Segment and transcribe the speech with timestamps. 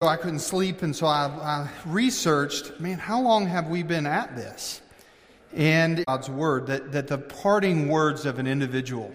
[0.00, 4.36] I couldn't sleep, and so I, I, researched man, how long have we been at
[4.36, 4.80] this?
[5.52, 9.12] And God's word, that, that the parting words of an individual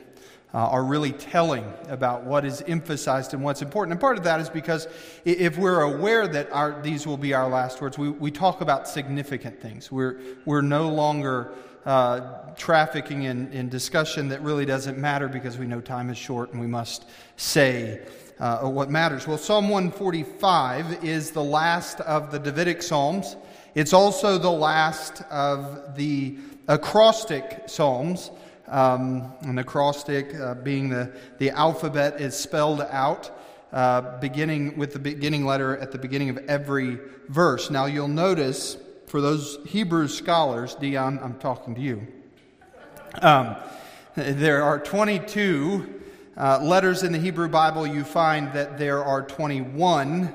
[0.54, 3.94] uh, are really telling about what is emphasized and what's important.
[3.94, 4.90] And part of that is because
[5.24, 8.86] if we're aware that our, these will be our last words, we, we talk about
[8.86, 9.90] significant things.
[9.90, 11.54] We're, we're no longer
[11.86, 16.52] uh, trafficking in, in discussion that really doesn't matter because we know time is short
[16.52, 17.06] and we must
[17.38, 18.02] say
[18.44, 19.26] uh, what matters.
[19.26, 23.38] Well, Psalm 145 is the last of the Davidic Psalms.
[23.74, 26.36] It's also the last of the
[26.68, 28.32] acrostic Psalms.
[28.68, 33.32] Um, an acrostic uh, being the, the alphabet is spelled out.
[33.72, 37.72] Uh, beginning with the beginning letter at the beginning of every verse.
[37.72, 38.76] Now, you'll notice
[39.08, 42.06] for those Hebrew scholars, Dion, I'm talking to you.
[43.22, 43.56] Um,
[44.16, 46.03] there are 22
[46.36, 50.34] uh, letters in the Hebrew Bible, you find that there are 21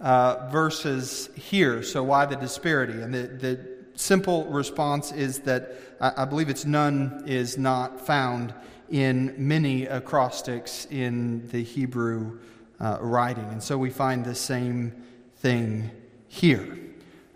[0.00, 1.82] uh, verses here.
[1.82, 3.00] So, why the disparity?
[3.00, 8.54] And the, the simple response is that I, I believe it's nun is not found
[8.90, 12.38] in many acrostics in the Hebrew
[12.80, 13.44] uh, writing.
[13.44, 14.92] And so we find the same
[15.36, 15.90] thing
[16.28, 16.78] here.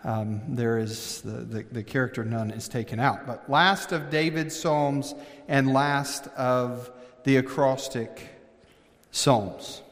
[0.02, 3.26] Um, there is the, the, the, character nun is taken out.
[3.26, 5.14] But last of David's Psalms
[5.48, 6.90] and last of
[7.24, 8.30] the acrostic
[9.10, 9.82] Psalms.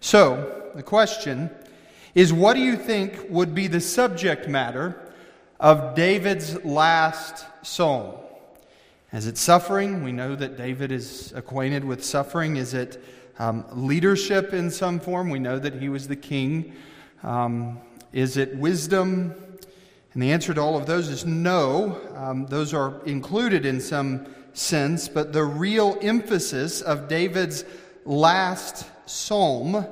[0.00, 1.50] So, the question
[2.14, 5.12] is what do you think would be the subject matter
[5.60, 8.14] of David's last psalm?
[9.12, 10.02] Is it suffering?
[10.02, 12.56] We know that David is acquainted with suffering.
[12.56, 13.02] Is it
[13.38, 15.30] um, leadership in some form?
[15.30, 16.74] We know that he was the king.
[17.22, 17.80] Um,
[18.12, 19.34] is it wisdom?
[20.12, 22.00] And the answer to all of those is no.
[22.16, 27.64] Um, those are included in some sense, but the real emphasis of David's
[28.04, 29.86] last psalm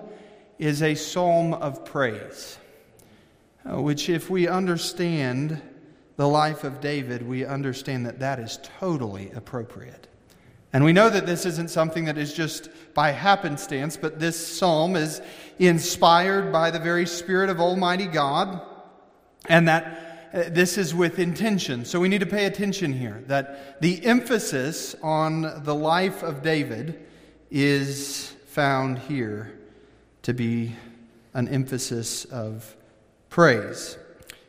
[0.58, 2.58] is a psalm of praise,
[3.68, 5.60] uh, which, if we understand
[6.16, 10.06] the life of David, we understand that that is totally appropriate.
[10.72, 14.96] And we know that this isn't something that is just by happenstance, but this psalm
[14.96, 15.20] is
[15.58, 18.60] inspired by the very Spirit of Almighty God,
[19.48, 21.84] and that Uh, this is with intention.
[21.84, 27.04] So we need to pay attention here that the emphasis on the life of David
[27.50, 29.52] is found here
[30.22, 30.74] to be
[31.34, 32.74] an emphasis of
[33.28, 33.98] praise.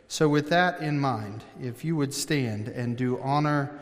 [0.08, 3.80] So, with that in mind, if you would stand and do honor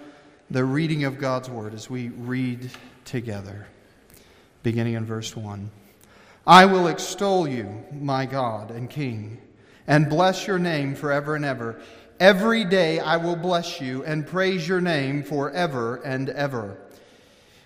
[0.49, 2.71] the reading of God's word as we read
[3.05, 3.67] together,
[4.63, 5.69] beginning in verse 1.
[6.47, 9.39] I will extol you, my God and King
[9.91, 11.77] and bless your name forever and ever.
[12.17, 16.77] Every day I will bless you and praise your name forever and ever.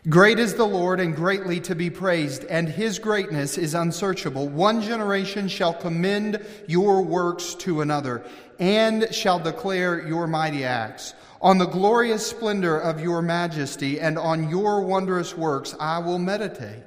[0.09, 4.50] Great is the Lord and greatly to be praised, and his greatness is unsearchable.
[4.50, 8.25] One generation shall commend your works to another,
[8.58, 11.14] and shall declare your mighty acts.
[11.44, 16.85] On the glorious splendor of your majesty and on your wondrous works I will meditate.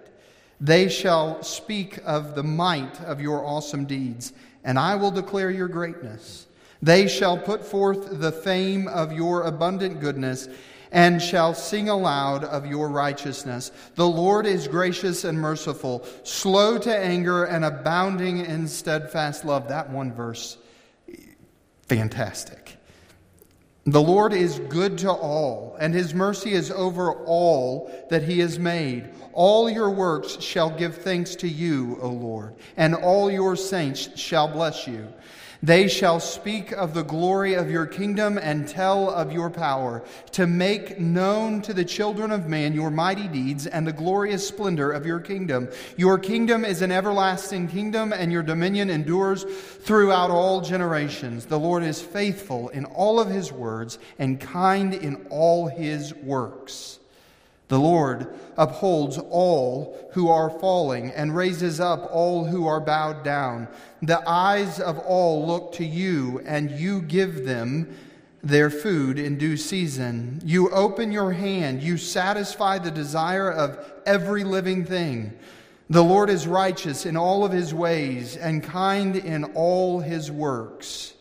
[0.61, 4.33] They shall speak of the might of your awesome deeds
[4.69, 6.47] and I will declare your greatness.
[6.83, 10.47] They shall put forth the fame of your abundant goodness
[10.93, 13.73] and shall sing aloud of your righteousness.
[13.95, 19.69] The Lord is gracious and merciful, slow to anger and abounding in steadfast love.
[19.69, 20.59] That one verse,
[21.89, 22.58] fantastic.
[23.91, 28.59] The Lord is good to all, and his mercy is over all that he has
[28.59, 29.09] made.
[29.33, 34.47] All your works shall give thanks to you, O Lord, and all your saints shall
[34.47, 35.09] bless you.
[35.63, 40.47] They shall speak of the glory of your kingdom and tell of your power, to
[40.47, 45.05] make known to the children of man your mighty deeds and the glorious splendor of
[45.05, 45.69] your kingdom.
[45.97, 51.47] Your kingdom is an everlasting kingdom, and your dominion endures throughout all generations.
[51.47, 56.98] The Lord is faithful in all of his words and kind in all his works.
[57.69, 63.69] The Lord upholds all who are falling and raises up all who are bowed down.
[64.03, 67.95] The eyes of all look to you, and you give them
[68.43, 70.41] their food in due season.
[70.45, 75.37] You open your hand, you satisfy the desire of every living thing.
[75.91, 81.15] The Lord is righteous in all of his ways and kind in all his works.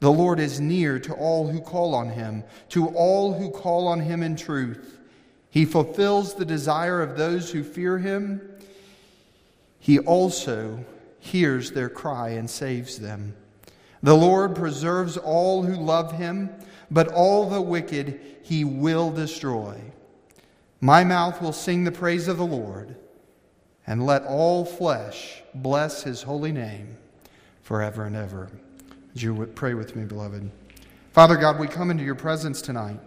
[0.00, 4.00] The Lord is near to all who call on him, to all who call on
[4.00, 4.99] him in truth.
[5.50, 8.40] He fulfills the desire of those who fear him.
[9.78, 10.84] He also
[11.18, 13.34] hears their cry and saves them.
[14.02, 16.50] The Lord preserves all who love him,
[16.90, 19.78] but all the wicked he will destroy.
[20.80, 22.96] My mouth will sing the praise of the Lord,
[23.86, 26.96] and let all flesh bless his holy name.
[27.62, 28.50] forever and ever.
[29.12, 30.50] Would you pray with me, beloved?
[31.12, 32.98] Father God, we come into your presence tonight.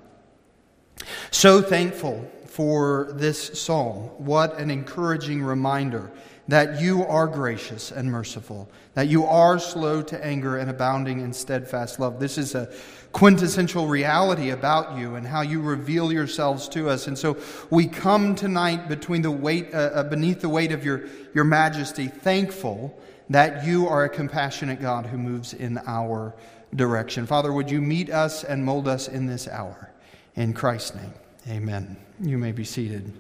[1.32, 4.10] So thankful for this psalm.
[4.18, 6.12] What an encouraging reminder
[6.48, 11.32] that you are gracious and merciful, that you are slow to anger and abounding in
[11.32, 12.20] steadfast love.
[12.20, 12.72] This is a
[13.14, 17.08] quintessential reality about you and how you reveal yourselves to us.
[17.08, 17.38] And so
[17.70, 22.08] we come tonight between the weight, uh, uh, beneath the weight of your, your majesty,
[22.08, 23.00] thankful
[23.30, 26.36] that you are a compassionate God who moves in our
[26.76, 27.26] direction.
[27.26, 29.93] Father, would you meet us and mold us in this hour?
[30.36, 31.14] In Christ's name,
[31.48, 31.96] amen.
[32.20, 33.14] You may be seated.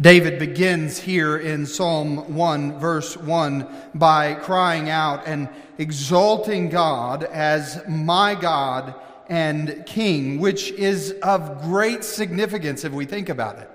[0.00, 3.66] David begins here in Psalm 1, verse 1,
[3.96, 8.94] by crying out and exalting God as my God
[9.28, 13.68] and King, which is of great significance if we think about it.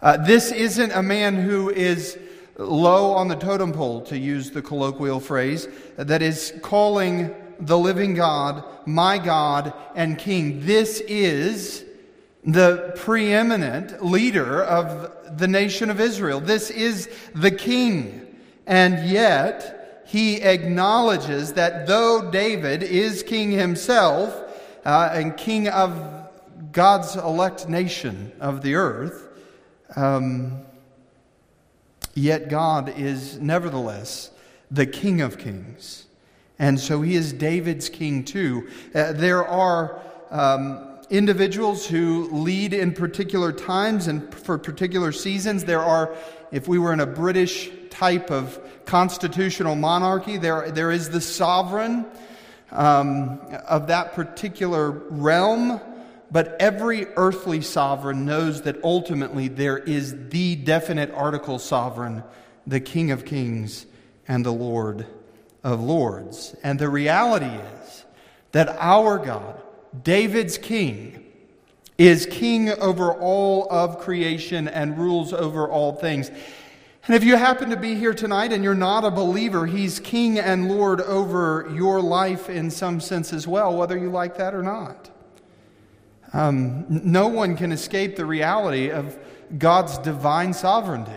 [0.00, 2.18] Uh, this isn't a man who is
[2.56, 8.14] low on the totem pole, to use the colloquial phrase, that is calling the living
[8.14, 10.64] God my God and King.
[10.64, 11.84] This is
[12.44, 16.40] the preeminent leader of the nation of Israel.
[16.40, 18.36] This is the king.
[18.66, 24.34] And yet, he acknowledges that though David is king himself
[24.86, 25.92] uh, and king of
[26.72, 29.28] God's elect nation of the earth,
[29.96, 30.62] um,
[32.14, 34.30] yet God is nevertheless
[34.70, 36.07] the King of kings.
[36.58, 38.68] And so he is David's king too.
[38.94, 40.00] Uh, there are.
[40.30, 45.64] Um, individuals who lead in particular times and for particular seasons.
[45.64, 46.14] There are,
[46.52, 52.06] if we were in a British type of constitutional monarchy, there, there is the sovereign
[52.70, 55.80] um, of that particular realm.
[56.30, 62.22] But every earthly sovereign knows that ultimately there is the definite article sovereign,
[62.66, 63.86] the King of Kings
[64.26, 65.06] and the Lord
[65.64, 66.54] of Lords.
[66.62, 68.04] And the reality is
[68.52, 69.60] that our God,
[70.02, 71.24] David's king
[71.96, 76.30] is king over all of creation and rules over all things.
[77.08, 80.38] And if you happen to be here tonight and you're not a believer, he's king
[80.38, 84.62] and lord over your life in some sense as well, whether you like that or
[84.62, 85.10] not.
[86.32, 89.18] Um, no one can escape the reality of
[89.56, 91.12] God's divine sovereignty.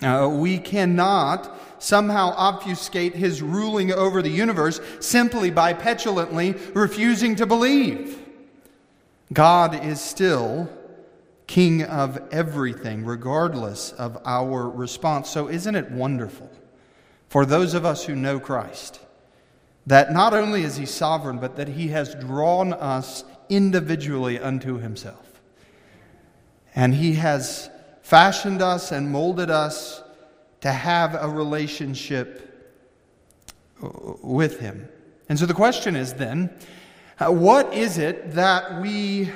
[0.00, 7.46] Uh, we cannot somehow obfuscate his ruling over the universe simply by petulantly refusing to
[7.46, 8.18] believe.
[9.32, 10.70] God is still
[11.46, 15.28] king of everything, regardless of our response.
[15.28, 16.50] So, isn't it wonderful
[17.28, 19.00] for those of us who know Christ
[19.86, 25.40] that not only is he sovereign, but that he has drawn us individually unto himself?
[26.74, 27.68] And he has
[28.02, 30.02] fashioned us and molded us
[30.62, 32.48] to have a relationship
[34.22, 34.88] with Him.
[35.28, 36.50] And so the question is then,
[37.18, 39.30] uh, what is it that we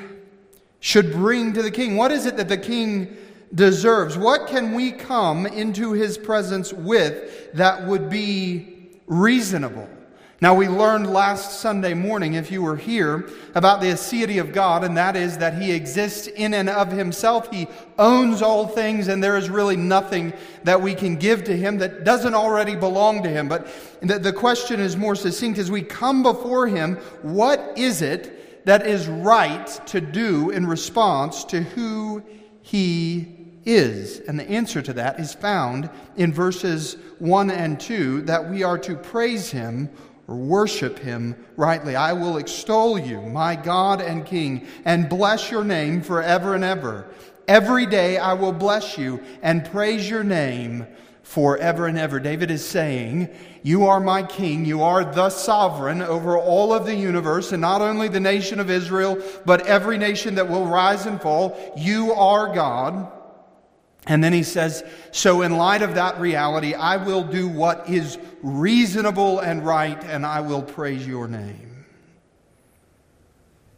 [0.80, 1.96] should bring to the King?
[1.96, 3.16] What is it that the King
[3.54, 4.16] deserves?
[4.16, 9.88] What can we come into His presence with that would be reasonable?
[10.38, 14.84] Now, we learned last Sunday morning, if you were here, about the aseity of God,
[14.84, 17.50] and that is that He exists in and of Himself.
[17.50, 17.68] He
[17.98, 20.34] owns all things, and there is really nothing
[20.64, 23.48] that we can give to Him that doesn't already belong to Him.
[23.48, 23.66] But
[24.02, 28.86] the, the question is more succinct as we come before Him, what is it that
[28.86, 32.22] is right to do in response to who
[32.60, 33.32] He
[33.64, 34.20] is?
[34.20, 38.76] And the answer to that is found in verses 1 and 2 that we are
[38.80, 39.88] to praise Him
[40.28, 41.94] or worship him rightly.
[41.96, 47.06] I will extol you, my God and King, and bless your name forever and ever.
[47.48, 50.86] Every day I will bless you and praise your name
[51.22, 52.18] forever and ever.
[52.18, 53.28] David is saying,
[53.62, 54.64] You are my king.
[54.64, 58.70] You are the sovereign over all of the universe, and not only the nation of
[58.70, 61.74] Israel, but every nation that will rise and fall.
[61.76, 63.12] You are God.
[64.06, 68.18] And then he says, So, in light of that reality, I will do what is
[68.42, 71.84] reasonable and right, and I will praise your name.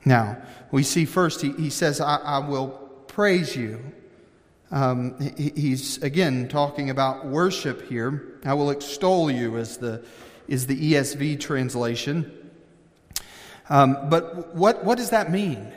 [0.04, 0.38] Now,
[0.70, 2.68] we see first, he, he says, I, I will
[3.08, 3.80] praise you.
[4.70, 8.38] Um, he, he's again talking about worship here.
[8.44, 10.04] I will extol you, as the,
[10.47, 12.50] is the ESV translation.
[13.70, 15.73] Um, but what, what does that mean?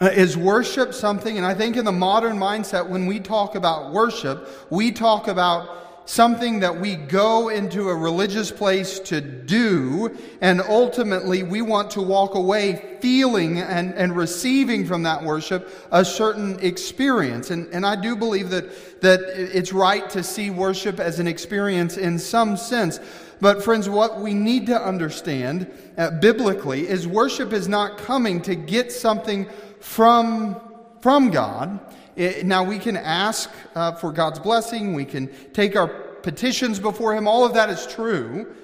[0.00, 3.92] Uh, is worship something, and I think in the modern mindset, when we talk about
[3.92, 10.60] worship, we talk about something that we go into a religious place to do, and
[10.60, 16.58] ultimately we want to walk away feeling and, and receiving from that worship a certain
[16.60, 17.50] experience.
[17.50, 21.96] And, and I do believe that, that it's right to see worship as an experience
[21.96, 22.98] in some sense.
[23.40, 28.54] But, friends, what we need to understand uh, biblically is worship is not coming to
[28.54, 29.46] get something
[29.84, 30.56] from,
[31.00, 31.78] from God.
[32.16, 37.14] It, now, we can ask uh, for God's blessing, we can take our petitions before
[37.14, 38.54] Him, all of that is true.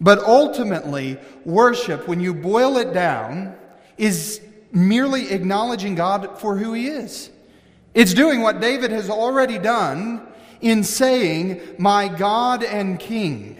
[0.00, 3.56] But ultimately, worship, when you boil it down,
[3.98, 4.40] is
[4.72, 7.30] merely acknowledging God for who He is.
[7.92, 10.26] It's doing what David has already done
[10.60, 13.59] in saying, My God and King.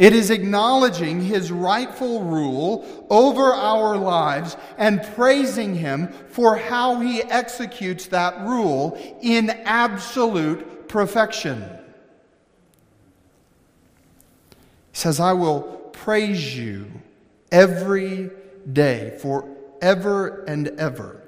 [0.00, 7.22] It is acknowledging his rightful rule over our lives and praising him for how he
[7.22, 11.62] executes that rule in absolute perfection.
[14.92, 15.60] He says, I will
[15.92, 16.90] praise you
[17.52, 18.30] every
[18.72, 21.19] day, forever and ever.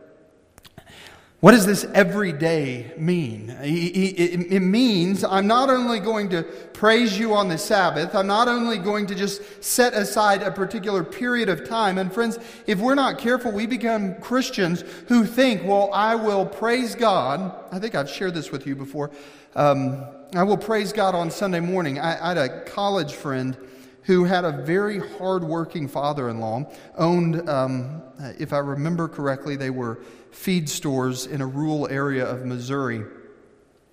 [1.42, 3.52] What does this every day mean?
[3.62, 8.78] It means I'm not only going to praise you on the Sabbath, I'm not only
[8.78, 11.98] going to just set aside a particular period of time.
[11.98, 16.94] And friends, if we're not careful, we become Christians who think, well, I will praise
[16.94, 17.52] God.
[17.72, 19.10] I think I've shared this with you before.
[19.56, 20.04] Um,
[20.36, 21.98] I will praise God on Sunday morning.
[21.98, 23.56] I, I had a college friend
[24.04, 28.02] who had a very hardworking father in law, owned, um,
[28.38, 29.98] if I remember correctly, they were
[30.32, 33.04] feed stores in a rural area of Missouri.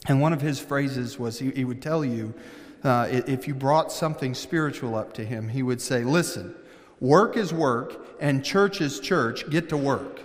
[0.08, 2.34] And one of his phrases was he, he would tell you,
[2.84, 6.56] uh, if you brought something spiritual up to him, he would say, Listen,
[7.00, 10.22] work is work and church is church, get to work.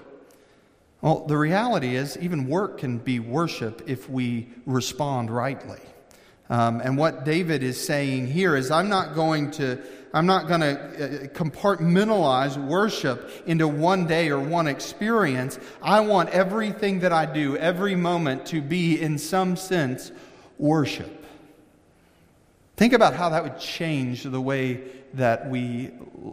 [1.01, 5.81] Well, the reality is, even work can be worship if we respond rightly.
[6.49, 9.83] Um, and what David is saying here is, I'm not going to,
[10.15, 15.59] I'm not going to uh, compartmentalize worship into one day or one experience.
[15.83, 20.13] I want everything that I do, every moment, to be, in some sense,
[20.57, 21.27] worship.
[22.77, 24.83] Think about how that would change the way
[25.15, 25.91] that we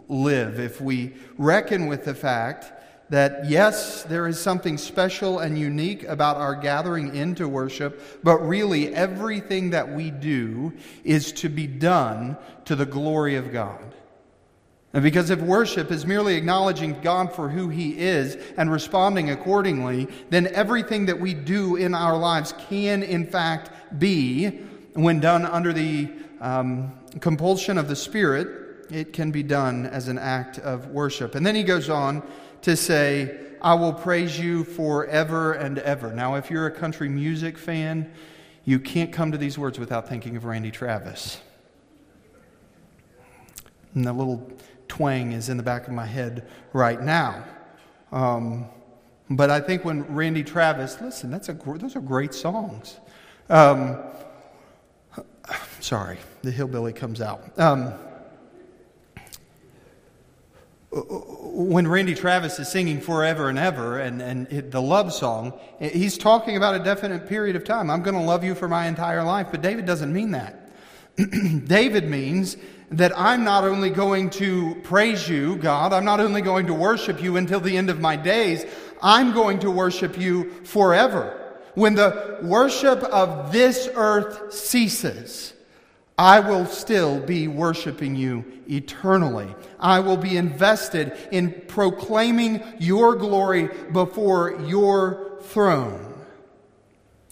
[0.08, 2.72] live if we reckon with the fact
[3.12, 8.94] that yes, there is something special and unique about our gathering into worship, but really
[8.94, 10.72] everything that we do
[11.04, 13.94] is to be done to the glory of God.
[14.94, 20.08] And because if worship is merely acknowledging God for who He is and responding accordingly,
[20.30, 24.46] then everything that we do in our lives can, in fact, be,
[24.94, 30.16] when done under the um, compulsion of the Spirit, it can be done as an
[30.16, 31.34] act of worship.
[31.34, 32.22] And then he goes on
[32.62, 36.12] to say, I will praise you forever and ever.
[36.12, 38.12] Now, if you're a country music fan,
[38.64, 41.40] you can't come to these words without thinking of Randy Travis.
[43.94, 44.50] And the little
[44.88, 47.44] twang is in the back of my head right now.
[48.10, 48.66] Um,
[49.30, 52.98] but I think when Randy Travis, listen, that's a, those are great songs.
[53.48, 53.98] Um,
[55.80, 57.58] sorry, the hillbilly comes out.
[57.58, 57.94] Um,
[60.92, 66.56] when Randy Travis is singing Forever and Ever and, and the love song, he's talking
[66.56, 67.90] about a definite period of time.
[67.90, 69.48] I'm going to love you for my entire life.
[69.50, 70.70] But David doesn't mean that.
[71.16, 72.58] David means
[72.90, 77.22] that I'm not only going to praise you, God, I'm not only going to worship
[77.22, 78.66] you until the end of my days,
[79.02, 81.38] I'm going to worship you forever.
[81.74, 85.54] When the worship of this earth ceases,
[86.22, 89.52] I will still be worshiping you eternally.
[89.80, 96.14] I will be invested in proclaiming your glory before your throne.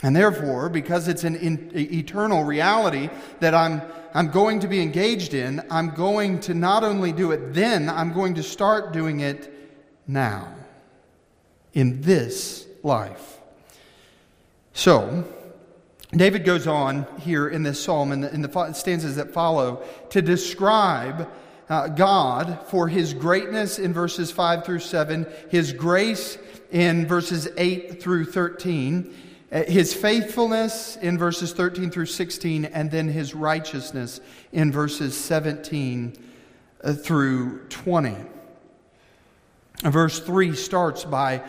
[0.02, 3.80] And therefore, because it's an in, eternal reality that I'm,
[4.12, 8.12] I'm going to be engaged in, I'm going to not only do it then, I'm
[8.12, 9.54] going to start doing it
[10.09, 10.52] now,
[11.75, 13.38] in this life.
[14.73, 15.32] So,
[16.12, 20.21] David goes on here in this psalm, in the, in the stanzas that follow, to
[20.21, 21.31] describe
[21.69, 26.37] uh, God for his greatness in verses 5 through 7, his grace
[26.73, 29.14] in verses 8 through 13,
[29.52, 34.21] uh, his faithfulness in verses 13 through 16, and then his righteousness
[34.52, 36.17] in verses 17
[36.83, 38.17] uh, through 20.
[39.85, 41.40] Verse 3 starts by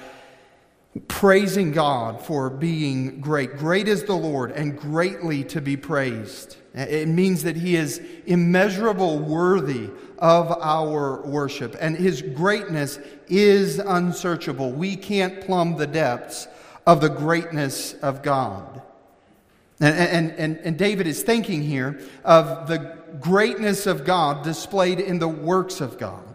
[1.08, 3.58] praising God for being great.
[3.58, 6.58] Great is the Lord and greatly to be praised.
[6.74, 14.72] It means that he is immeasurable worthy of our worship, and his greatness is unsearchable.
[14.72, 16.48] We can't plumb the depths
[16.86, 18.82] of the greatness of God.
[19.80, 25.28] And, and, and, David is thinking here of the greatness of God displayed in the
[25.28, 26.31] works of God.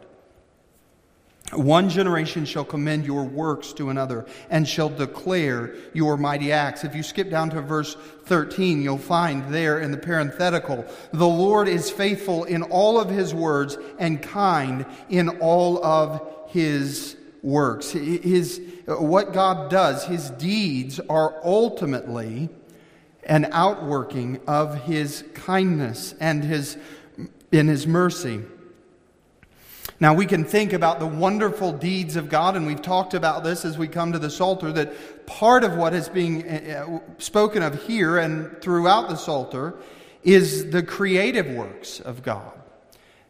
[1.52, 6.82] One generation shall commend your works to another and shall declare your mighty acts.
[6.82, 11.68] If you skip down to verse 13, you'll find there in the parenthetical, the Lord
[11.68, 17.92] is faithful in all of his words and kind in all of his works.
[17.92, 22.48] His, what God does, his deeds are ultimately
[23.22, 26.76] an outworking of his kindness and his,
[27.52, 28.42] in his mercy.
[29.98, 33.64] Now, we can think about the wonderful deeds of God, and we've talked about this
[33.64, 37.62] as we come to the Psalter, that part of what is being uh, uh, spoken
[37.62, 39.74] of here and throughout the Psalter
[40.22, 42.52] is the creative works of God.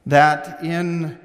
[0.06, 1.18] That in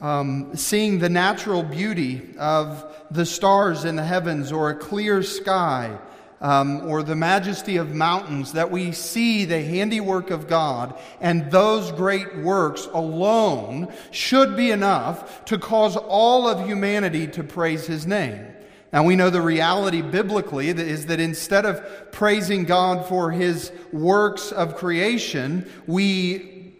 [0.00, 5.96] um, seeing the natural beauty of the stars in the heavens or a clear sky,
[6.40, 11.90] um, or the majesty of mountains, that we see the handiwork of God, and those
[11.92, 18.46] great works alone should be enough to cause all of humanity to praise His name.
[18.92, 24.50] Now, we know the reality biblically is that instead of praising God for His works
[24.50, 26.74] of creation, we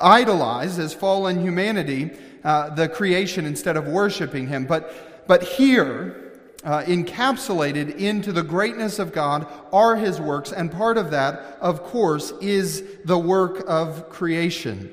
[0.00, 2.10] idolize, as fallen humanity,
[2.44, 4.66] uh, the creation instead of worshiping Him.
[4.66, 6.29] But, but here,
[6.64, 11.82] uh, encapsulated into the greatness of God are his works, and part of that, of
[11.84, 14.92] course, is the work of creation.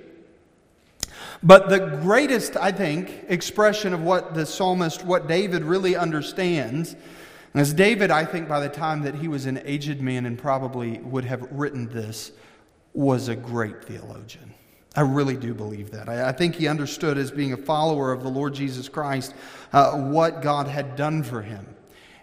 [1.44, 6.96] But the greatest, I think, expression of what the psalmist, what David really understands,
[7.54, 11.00] as David, I think, by the time that he was an aged man and probably
[11.00, 12.32] would have written this,
[12.94, 14.54] was a great theologian.
[14.98, 16.10] I really do believe that.
[16.10, 19.36] I, I, think he understood, as being a follower of the Lord Jesus Christ,
[19.72, 21.68] uh, what God had done for him.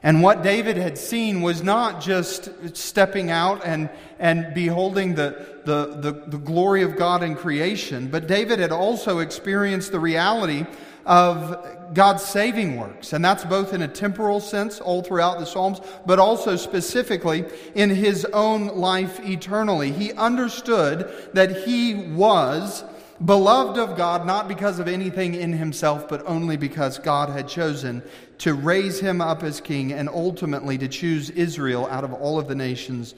[0.02, 3.88] And what David had seen was not just stepping out and,
[4.18, 9.20] and beholding the, the, the, the glory of God in creation, but David had also
[9.20, 10.66] experienced the reality
[11.06, 13.12] of God's saving works.
[13.12, 17.90] And that's both in a temporal sense, all throughout the Psalms, but also specifically in
[17.90, 19.92] his own life eternally.
[19.92, 22.84] He understood that he was
[23.24, 28.02] beloved of God not because of anything in himself, but only because God had chosen
[28.38, 32.48] to raise him up as king and ultimately to choose Israel out of all of
[32.48, 33.14] the nations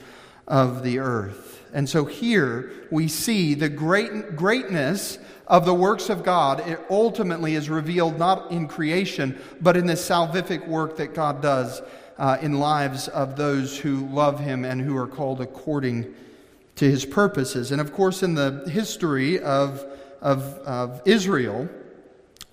[0.47, 1.63] of the earth.
[1.73, 7.55] And so here we see the great, greatness of the works of God, it ultimately
[7.55, 11.83] is revealed not in creation, but in the salvific work that God does
[12.19, 16.13] uh, in lives of those who love Him and who are called according
[16.77, 17.71] to His purposes.
[17.71, 19.85] And of course, in the history of,
[20.21, 21.69] of, of Israel,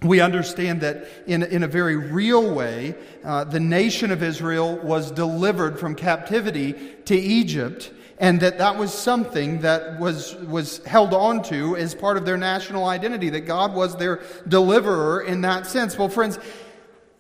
[0.04, 5.12] we understand that in, in a very real way, uh, the nation of Israel was
[5.12, 6.74] delivered from captivity
[7.06, 12.16] to Egypt and that that was something that was, was held on to as part
[12.16, 15.98] of their national identity, that God was their deliverer in that sense.
[15.98, 16.38] Well, friends,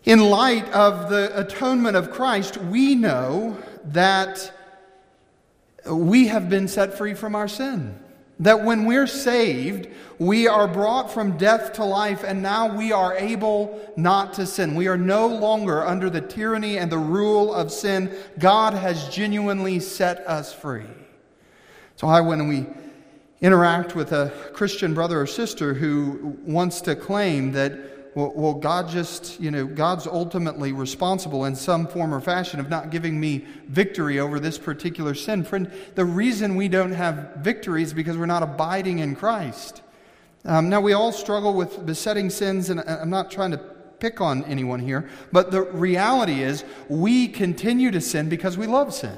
[0.04, 4.52] in light of the atonement of Christ, we know that
[5.90, 8.00] we have been set free from our sin.
[8.40, 9.88] That when we're saved,
[10.20, 14.76] we are brought from death to life, and now we are able not to sin.
[14.76, 18.16] We are no longer under the tyranny and the rule of sin.
[18.40, 20.86] God has genuinely set us free.
[21.96, 22.66] So, I, when we
[23.42, 28.90] interact with a Christian brother or sister who wants to claim that well, well, God
[28.90, 33.46] just, you know, God's ultimately responsible in some form or fashion of not giving me
[33.68, 35.44] victory over this particular sin.
[35.44, 39.82] Friend, the reason we don't have victory is because we're not abiding in Christ.
[40.46, 43.58] Um, now, we all struggle with besetting sins, and I'm not trying to
[44.00, 48.94] pick on anyone here, but the reality is we continue to sin because we love
[48.94, 49.18] sin.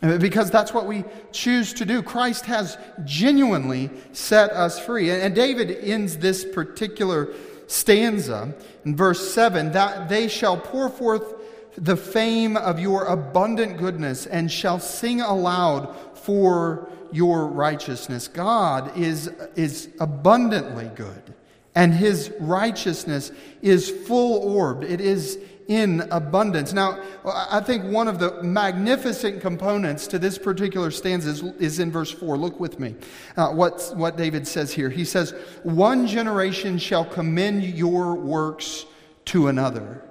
[0.00, 2.02] Because that's what we choose to do.
[2.02, 5.10] Christ has genuinely set us free.
[5.10, 7.34] And David ends this particular
[7.68, 8.52] stanza
[8.84, 11.34] in verse 7 that they shall pour forth
[11.76, 18.28] the fame of your abundant goodness and shall sing aloud for your righteousness.
[18.28, 21.34] God is, is abundantly good,
[21.74, 23.30] and his righteousness
[23.62, 24.84] is full orbed.
[24.84, 26.72] It is in abundance.
[26.72, 31.92] Now, I think one of the magnificent components to this particular stanza is, is in
[31.92, 32.38] verse 4.
[32.38, 32.94] Look with me.
[33.36, 34.88] Uh, what, what David says here.
[34.88, 38.86] He says, One generation shall commend your works
[39.26, 40.02] to another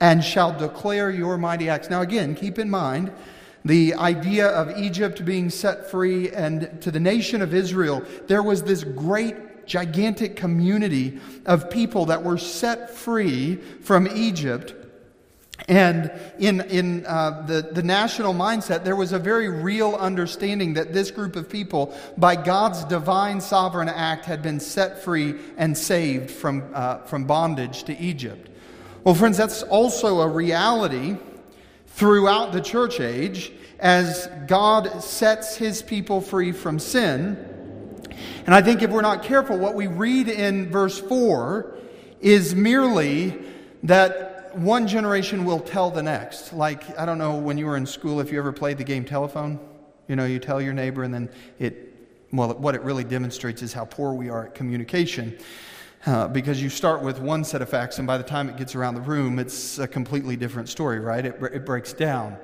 [0.00, 1.90] and shall declare your mighty acts.
[1.90, 3.12] Now, again, keep in mind
[3.64, 8.62] the idea of Egypt being set free and to the nation of Israel, there was
[8.62, 14.74] this great gigantic community of people that were set free from Egypt
[15.68, 20.92] And in, in uh, the, the national mindset, there was a very real understanding that
[20.92, 26.30] this group of people, by God's divine sovereign act, had been set free and saved
[26.30, 28.48] from, uh, from bondage to Egypt.
[29.04, 31.16] Well, friends, that's also a reality
[31.86, 37.46] throughout the church age as God sets his people free from sin.
[38.46, 41.76] And I think if we're not careful, what we read in verse 4
[42.20, 43.38] is merely
[43.84, 46.52] that one generation will tell the next.
[46.52, 49.04] Like, I don't know when you were in school if you ever played the game
[49.04, 49.58] telephone.
[50.08, 51.94] You know, you tell your neighbor, and then it,
[52.32, 55.38] well, what it really demonstrates is how poor we are at communication.
[56.06, 58.74] Uh, because you start with one set of facts, and by the time it gets
[58.74, 61.26] around the room, it's a completely different story, right?
[61.26, 62.38] It, it breaks down.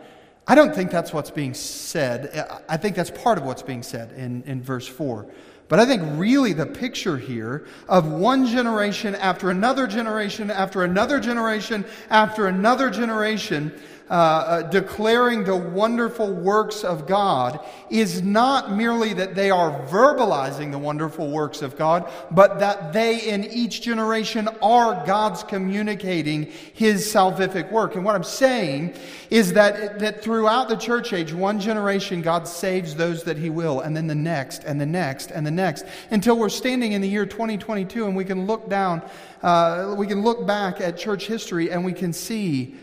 [0.47, 2.63] I don't think that's what's being said.
[2.69, 5.27] I think that's part of what's being said in, in verse 4.
[5.69, 11.19] But I think really the picture here of one generation after another generation after another
[11.19, 13.73] generation after another generation
[14.09, 17.59] uh, uh, declaring the wonderful works of God
[17.91, 23.29] is not merely that they are verbalizing the wonderful works of God, but that they
[23.29, 27.97] in each generation are God's communicating His salvific work.
[27.97, 28.95] And what I'm saying
[29.29, 33.81] is that, that throughout the church age, one generation God saves those that He will,
[33.81, 37.09] and then the next, and the next, and the next, until we're standing in the
[37.09, 39.03] year 2022 and we can look down,
[39.43, 42.77] uh, we can look back at church history and we can see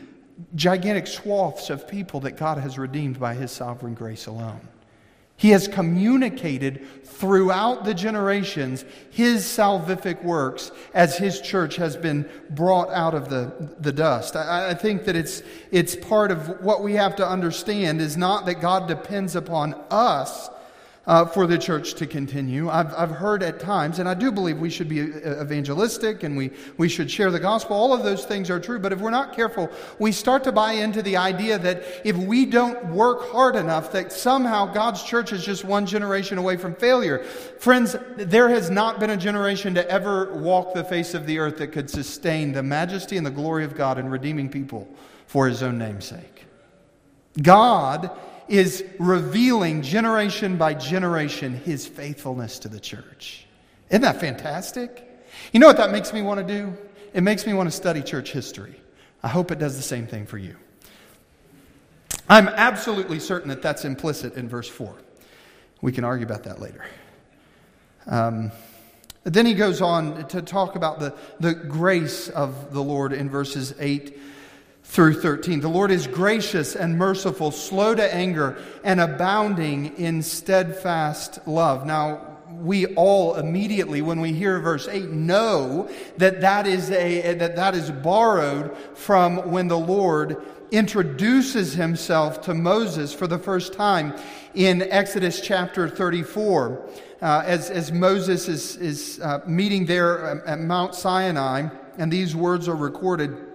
[0.56, 4.68] gigantic swaths of people that God has redeemed by His sovereign grace alone.
[5.36, 12.90] He has communicated throughout the generations his salvific works as his church has been brought
[12.92, 14.36] out of the, the dust.
[14.36, 15.42] I, I, think that it's,
[15.72, 20.50] it's part of what we have to understand is not that God depends upon us
[21.06, 22.70] uh, for the church to continue.
[22.70, 26.38] I've, I've heard at times, and I do believe we should be uh, evangelistic and
[26.38, 27.76] we, we should share the gospel.
[27.76, 30.74] All of those things are true, but if we're not careful, we start to buy
[30.74, 35.44] into the idea that if we don't work hard enough, that somehow God's church is
[35.44, 37.20] just one generation away from failure.
[37.60, 41.58] Friends, there has not been a generation to ever walk the face of the earth
[41.58, 44.88] that could sustain the majesty and the glory of God in redeeming people
[45.28, 46.46] for his own name's sake.
[47.42, 48.12] God
[48.48, 53.46] is revealing generation by generation his faithfulness to the church.
[53.90, 55.10] Isn't that fantastic?
[55.52, 56.76] You know what that makes me want to do?
[57.14, 58.76] It makes me want to study church history.
[59.22, 60.56] I hope it does the same thing for you.
[62.30, 64.96] I'm absolutely certain that that's implicit in verse 4.
[65.82, 66.86] We can argue about that later.
[68.08, 68.52] Um,
[69.24, 73.74] then he goes on to talk about the, the grace of the Lord in verses
[73.80, 74.18] 8
[74.94, 75.60] through 13.
[75.60, 81.84] The Lord is gracious and merciful, slow to anger, and abounding in steadfast love.
[81.88, 87.56] Now, we all immediately, when we hear verse 8, know that that is, a, that,
[87.56, 90.38] that is borrowed from when the Lord
[90.70, 94.14] introduces himself to Moses for the first time
[94.54, 96.88] in Exodus chapter 34.
[97.20, 102.68] Uh, as, as Moses is, is uh, meeting there at Mount Sinai, and these words
[102.68, 103.53] are recorded.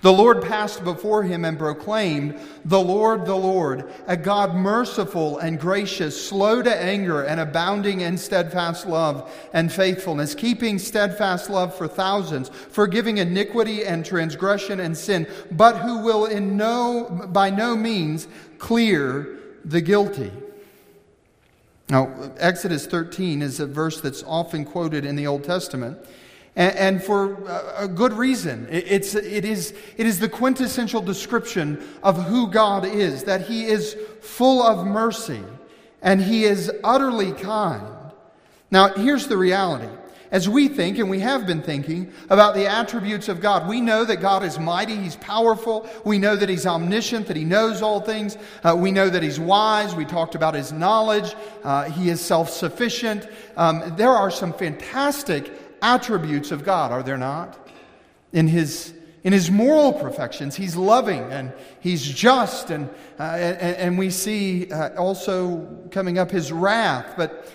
[0.00, 5.60] The Lord passed before him and proclaimed, The Lord, the Lord, a God merciful and
[5.60, 11.86] gracious, slow to anger, and abounding in steadfast love and faithfulness, keeping steadfast love for
[11.86, 18.26] thousands, forgiving iniquity and transgression and sin, but who will in no, by no means
[18.58, 20.32] clear the guilty.
[21.88, 25.98] Now, Exodus 13 is a verse that's often quoted in the Old Testament
[26.56, 27.38] and, and for
[27.76, 28.68] a good reason.
[28.70, 33.96] It's, it, is, it is the quintessential description of who God is, that He is
[34.20, 35.42] full of mercy
[36.02, 37.86] and He is utterly kind.
[38.70, 39.88] Now, here's the reality.
[40.32, 44.02] As we think, and we have been thinking, about the attributes of God, we know
[44.06, 45.86] that God is mighty, He's powerful.
[46.06, 48.38] We know that He's omniscient, that He knows all things.
[48.64, 49.94] Uh, we know that He's wise.
[49.94, 51.34] We talked about His knowledge.
[51.62, 53.28] Uh, he is self sufficient.
[53.58, 57.68] Um, there are some fantastic attributes of God, are there not?
[58.32, 63.98] In his, in his moral perfections, he's loving and he's just, and, uh, and, and,
[63.98, 67.14] we see uh, also coming up his wrath.
[67.16, 67.52] But,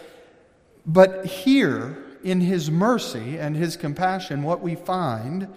[0.86, 5.48] but here, in his mercy and his compassion, what we find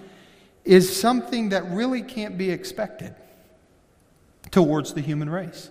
[0.64, 3.14] is something that really can't be expected
[4.50, 5.70] towards the human race.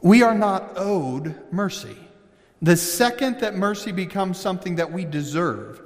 [0.00, 1.96] We are not owed mercy.
[2.62, 5.82] The second that mercy becomes something that we deserve,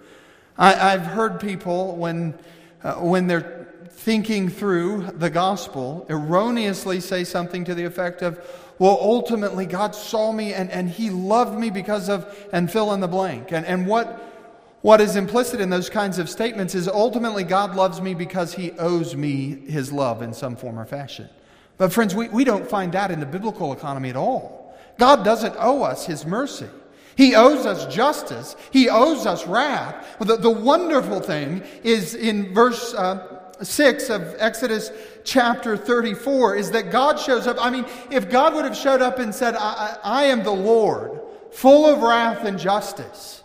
[0.58, 2.38] I, have heard people, when,
[2.82, 8.38] uh, when they're thinking through the gospel, erroneously say something to the effect of,
[8.78, 13.00] well, ultimately, God saw me and, and He loved me because of, and fill in
[13.00, 13.52] the blank.
[13.52, 14.30] And, and what,
[14.82, 18.72] what is implicit in those kinds of statements is ultimately God loves me because he
[18.72, 21.28] owes me his love in some form or fashion.
[21.76, 24.74] But, friends, we, we don't find that in the biblical economy at all.
[24.98, 26.68] God doesn't owe us his mercy.
[27.16, 28.56] He owes us justice.
[28.70, 30.16] He owes us wrath.
[30.20, 34.90] The, the wonderful thing is in verse uh, 6 of Exodus
[35.24, 37.56] chapter 34 is that God shows up.
[37.60, 40.50] I mean, if God would have showed up and said, I, I, I am the
[40.50, 41.20] Lord,
[41.50, 43.42] full of wrath and justice,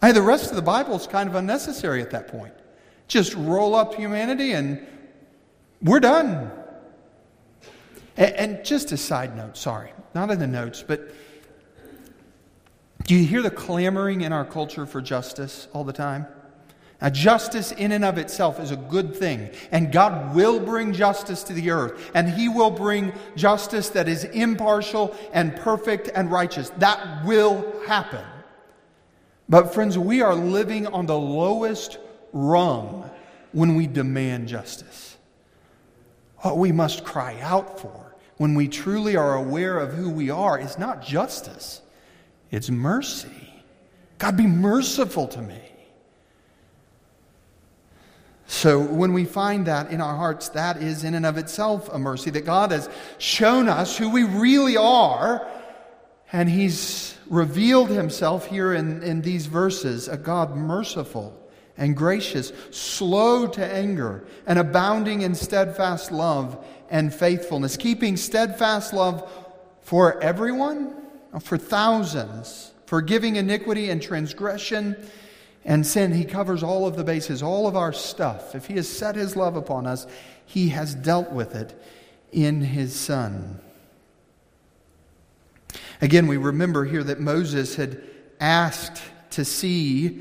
[0.00, 2.54] I the rest of the Bible is kind of unnecessary at that point.
[3.06, 4.84] Just roll up humanity and
[5.80, 6.50] we're done.
[8.16, 11.10] And, and just a side note, sorry, not in the notes, but
[13.04, 16.26] do you hear the clamoring in our culture for justice all the time?
[17.00, 21.42] Now, justice in and of itself is a good thing, and God will bring justice
[21.44, 26.70] to the earth, and He will bring justice that is impartial and perfect and righteous.
[26.78, 28.24] That will happen.
[29.48, 31.98] But, friends, we are living on the lowest
[32.32, 33.10] rung
[33.50, 35.16] when we demand justice.
[36.38, 38.01] What we must cry out for
[38.36, 41.80] when we truly are aware of who we are is not justice,
[42.50, 43.28] it's mercy.
[44.18, 45.60] God, be merciful to me.
[48.46, 51.98] So, when we find that in our hearts, that is in and of itself a
[51.98, 55.48] mercy that God has shown us who we really are,
[56.32, 61.38] and He's revealed himself here in, in these verses a God merciful
[61.78, 66.62] and gracious, slow to anger, and abounding in steadfast love
[66.92, 69.28] and faithfulness, keeping steadfast love
[69.80, 70.94] for everyone,
[71.32, 74.94] uh, for thousands, forgiving iniquity and transgression
[75.64, 76.12] and sin.
[76.12, 78.54] He covers all of the bases, all of our stuff.
[78.54, 80.06] If He has set His love upon us,
[80.44, 81.74] He has dealt with it
[82.30, 83.58] in His Son.
[86.02, 88.02] Again, we remember here that Moses had
[88.38, 90.20] asked to see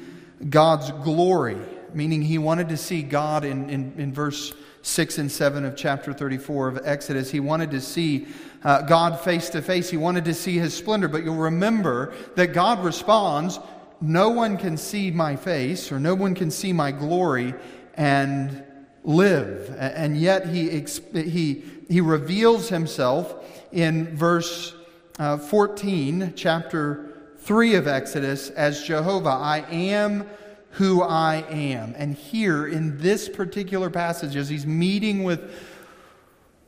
[0.50, 1.58] God's glory,
[1.94, 6.14] meaning he wanted to see God in, in, in verse 6 and 7 of chapter
[6.14, 7.30] 34 of Exodus.
[7.32, 8.28] He wanted to see
[8.64, 9.90] uh, God face to face.
[9.90, 11.08] He wanted to see his splendor.
[11.08, 13.60] But you'll remember that God responds,
[14.00, 17.54] No one can see my face, or no one can see my glory
[17.96, 18.64] and
[19.04, 19.76] live.
[19.78, 23.36] And yet he, he, he reveals himself
[23.72, 24.76] in verse
[25.20, 30.28] uh, 14, chapter 3 of Exodus, as Jehovah, I am
[30.72, 31.94] who I am.
[31.98, 35.54] And here in this particular passage, as he's meeting with,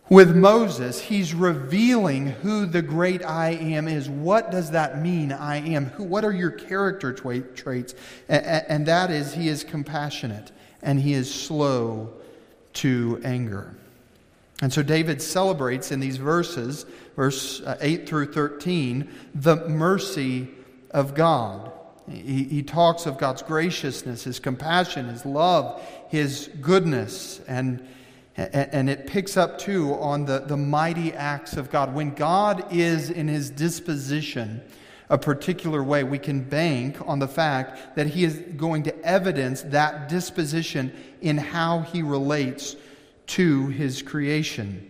[0.09, 4.09] with Moses, he's revealing who the great I am is.
[4.09, 5.85] What does that mean, I am?
[5.87, 7.95] Who, what are your character traits?
[8.27, 12.13] And that is, he is compassionate and he is slow
[12.73, 13.75] to anger.
[14.61, 16.85] And so David celebrates in these verses,
[17.15, 20.49] verse uh, 8 through 13, the mercy
[20.91, 21.71] of God.
[22.09, 27.87] He, he talks of God's graciousness, His compassion, His love, His goodness, and,
[28.35, 31.93] and it picks up too on the, the mighty acts of God.
[31.93, 34.61] When God is in His disposition,
[35.09, 39.61] a particular way, we can bank on the fact that He is going to evidence
[39.63, 42.75] that disposition in how He relates
[43.25, 44.89] to his creation.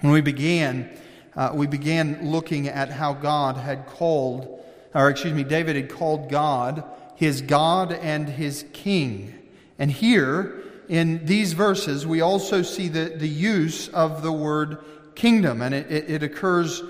[0.00, 0.90] When we began,
[1.36, 6.28] uh, we began looking at how God had called, or excuse me, David had called
[6.28, 6.84] God
[7.20, 9.34] his God and his king.
[9.78, 14.78] And here, in these verses, we also see the, the use of the word
[15.14, 16.82] kingdom, and it, it, it occurs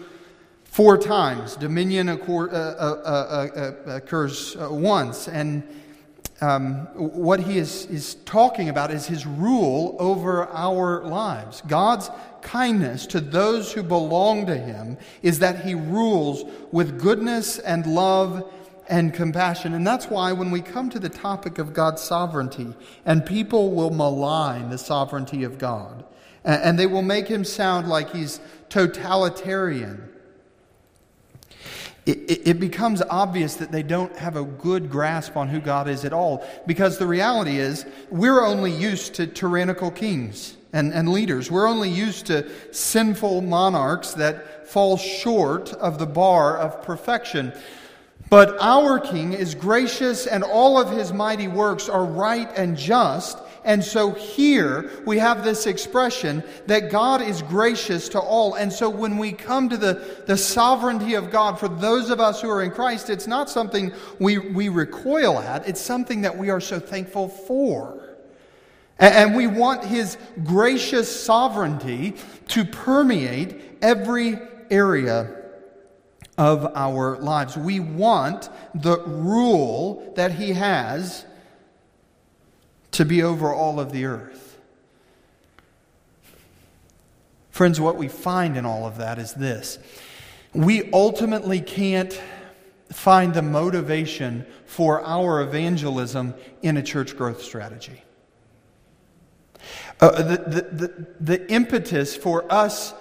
[0.62, 1.56] four times.
[1.56, 5.64] Dominion occur, uh, uh, uh, uh occurs uh, once, and
[6.40, 11.60] um, what he is, is talking about is his rule over our lives.
[11.66, 12.08] God's
[12.42, 18.50] kindness to those who belong to him is that he rules with goodness and love
[18.88, 19.74] and compassion.
[19.74, 22.74] And that's why when we come to the topic of God's sovereignty,
[23.04, 26.04] and people will malign the sovereignty of God,
[26.44, 30.10] and they will make him sound like he's totalitarian
[32.06, 36.12] it, becomes obvious that they don't have a good grasp on who God is at
[36.12, 36.46] all.
[36.66, 41.50] Because the reality is, we're only used to tyrannical kings and, and leaders.
[41.50, 47.52] We're only used to sinful monarchs that fall short of the bar of perfection.
[48.28, 53.38] But our king is gracious, and all of his mighty works are right and just.
[53.64, 58.54] And so here we have this expression that God is gracious to all.
[58.54, 62.40] And so when we come to the, the sovereignty of God, for those of us
[62.40, 66.48] who are in Christ, it's not something we, we recoil at, it's something that we
[66.50, 68.00] are so thankful for.
[69.00, 72.14] And, we want His gracious sovereignty
[72.48, 74.38] to permeate every
[74.70, 75.36] area
[76.36, 77.56] of our lives.
[77.56, 81.24] We want the rule that He has
[82.92, 84.58] to be over all of the earth.
[87.50, 89.78] Friends, what we find in all of that is this
[90.52, 92.20] we ultimately can't
[92.90, 98.02] find the motivation for our evangelism in a church growth strategy.
[100.00, 102.94] Uh, the, the, the, the impetus for us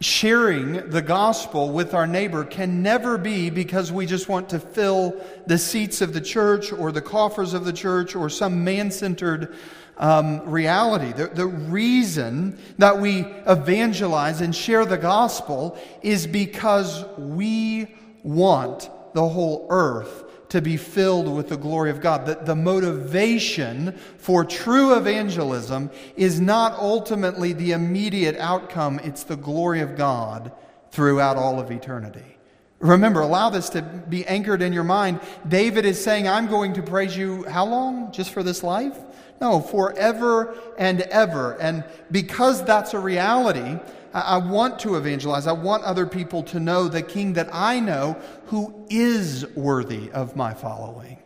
[0.00, 5.14] sharing the gospel with our neighbor can never be because we just want to fill
[5.46, 9.54] the seats of the church or the coffers of the church or some man centered
[9.96, 11.12] um, reality.
[11.12, 19.26] The, the reason that we evangelize and share the gospel is because we want the
[19.26, 22.26] whole earth to be filled with the glory of God.
[22.26, 29.80] That the motivation for true evangelism is not ultimately the immediate outcome, it's the glory
[29.80, 30.52] of God
[30.90, 32.36] throughout all of eternity.
[32.80, 35.20] Remember, allow this to be anchored in your mind.
[35.48, 38.12] David is saying, I'm going to praise you how long?
[38.12, 38.98] Just for this life?
[39.40, 41.54] No, forever and ever.
[41.62, 43.78] And because that's a reality,
[44.14, 45.46] I want to evangelize.
[45.46, 50.36] I want other people to know the King that I know who is worthy of
[50.36, 51.18] my following.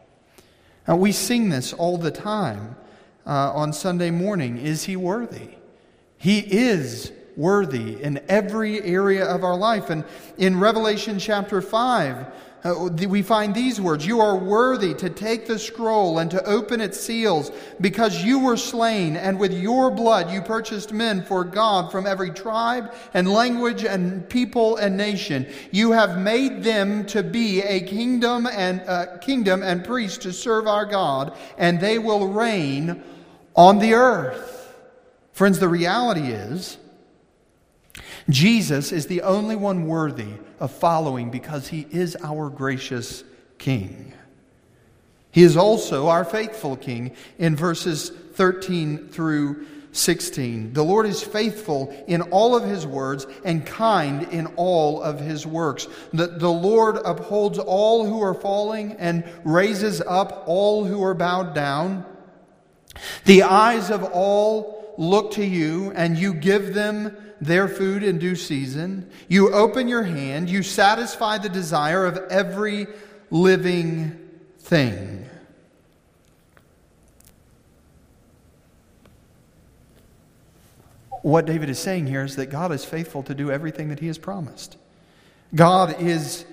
[0.87, 2.77] Now, we sing this all the time
[3.27, 4.59] uh, on Sunday morning.
[4.59, 5.51] Is he worthy?
[6.17, 9.91] He is worthy in every area of our life.
[9.91, 10.05] And
[10.39, 12.27] in Revelation chapter 5,
[12.67, 16.81] uh, we find these words You are worthy to take the scroll and to open
[16.81, 21.93] its seals, because you were slain, and with your blood you purchased men for God
[21.93, 25.47] from every tribe and language and people and nation.
[25.71, 30.67] You have made them to be a kingdom and uh, kingdom and priests to serve
[30.67, 33.03] our God, and they will reign
[33.55, 34.75] on the earth.
[35.33, 36.79] Friends, the reality is
[38.29, 43.23] Jesus is the only one worthy of following because he is our gracious
[43.59, 44.13] King.
[45.31, 50.73] He is also our faithful King in verses 13 through 16.
[50.73, 55.47] The Lord is faithful in all of his words and kind in all of his
[55.47, 55.89] works.
[56.13, 61.55] The, the Lord upholds all who are falling and raises up all who are bowed
[61.55, 62.05] down.
[63.25, 68.37] The eyes of all look to you, and you give them their food in due
[68.37, 69.11] season.
[69.29, 72.87] You open your hand, you satisfy the desire of every
[73.31, 74.19] living
[74.59, 75.29] thing.
[81.23, 84.07] What David is saying here is that God is faithful to do everything that he
[84.07, 84.77] has promised.
[85.55, 86.45] God is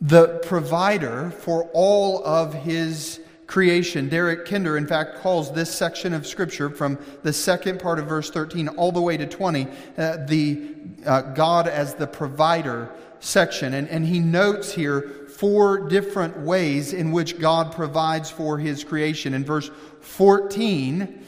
[0.00, 3.20] the provider for all of his
[3.50, 4.08] creation.
[4.08, 8.30] Derek Kidner, in fact, calls this section of Scripture from the second part of verse
[8.30, 9.66] 13 all the way to 20
[9.98, 13.74] uh, the uh, God as the provider section.
[13.74, 19.34] And, and he notes here four different ways in which God provides for his creation.
[19.34, 19.68] In verse
[20.00, 21.20] 14,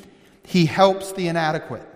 [0.47, 1.89] he helps the inadequate.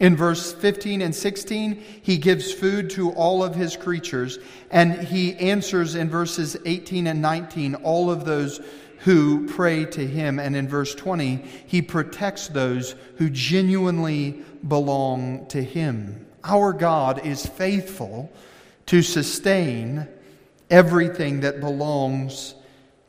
[0.00, 4.38] In verse 15 and 16, he gives food to all of his creatures,
[4.70, 8.60] and he answers in verses 18 and 19 all of those
[9.00, 10.38] who pray to him.
[10.38, 11.36] And in verse 20,
[11.66, 16.26] he protects those who genuinely belong to him.
[16.44, 18.30] Our God is faithful
[18.86, 20.08] to sustain
[20.68, 22.54] everything that belongs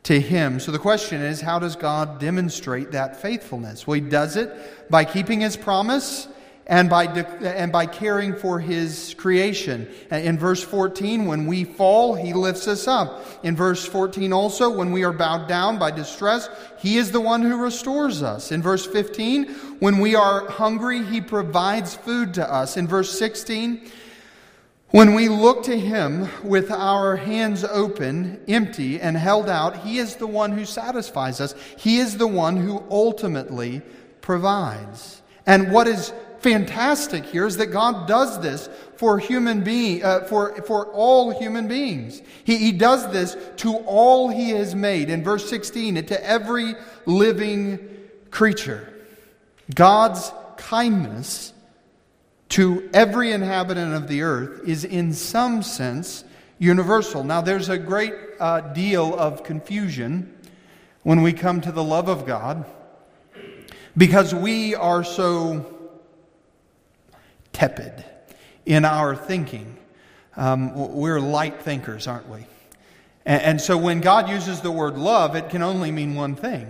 [0.03, 0.59] to him.
[0.59, 3.85] So the question is how does God demonstrate that faithfulness?
[3.85, 6.27] Well, he does it by keeping his promise
[6.71, 9.89] and by, de- and by caring for his creation.
[10.09, 13.25] In verse 14, when we fall, he lifts us up.
[13.43, 17.41] In verse 14 also, when we are bowed down by distress, he is the one
[17.41, 18.53] who restores us.
[18.53, 22.77] In verse 15, when we are hungry, he provides food to us.
[22.77, 23.91] In verse 16,
[24.91, 30.15] when we look to him with our hands open, empty, and held out, he is
[30.15, 31.53] the one who satisfies us.
[31.77, 33.81] He is the one who ultimately
[34.21, 35.21] provides.
[35.45, 40.61] And what is fantastic here is that God does this for human being, uh, for,
[40.63, 42.21] for all human beings.
[42.43, 45.09] He, he does this to all he has made.
[45.09, 46.75] In verse 16, to every
[47.05, 47.79] living
[48.31, 48.91] creature.
[49.73, 51.53] God's kindness
[52.49, 56.23] to every inhabitant of the earth is in some sense
[56.59, 57.23] universal.
[57.23, 60.37] Now, there's a great uh, deal of confusion
[61.03, 62.65] when we come to the love of God
[63.95, 65.80] because we are so
[67.53, 68.05] tepid
[68.65, 69.77] in our thinking.
[70.35, 72.45] Um, we're light thinkers, aren't we?
[73.25, 76.67] And, and so when God uses the word love, it can only mean one thing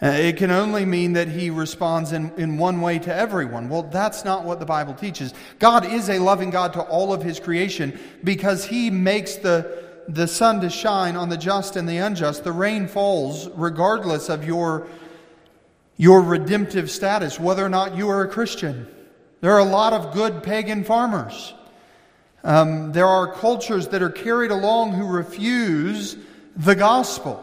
[0.00, 3.70] Uh, it can only mean that he responds in, in one way to everyone.
[3.70, 5.32] Well, that's not what the Bible teaches.
[5.58, 10.26] God is a loving God to all of his creation because he makes the, the
[10.26, 12.44] sun to shine on the just and the unjust.
[12.44, 14.86] The rain falls regardless of your,
[15.96, 18.86] your redemptive status, whether or not you are a Christian.
[19.40, 21.54] There are a lot of good pagan farmers.
[22.42, 26.16] Um, there are cultures that are carried along who refuse
[26.56, 27.42] the gospel.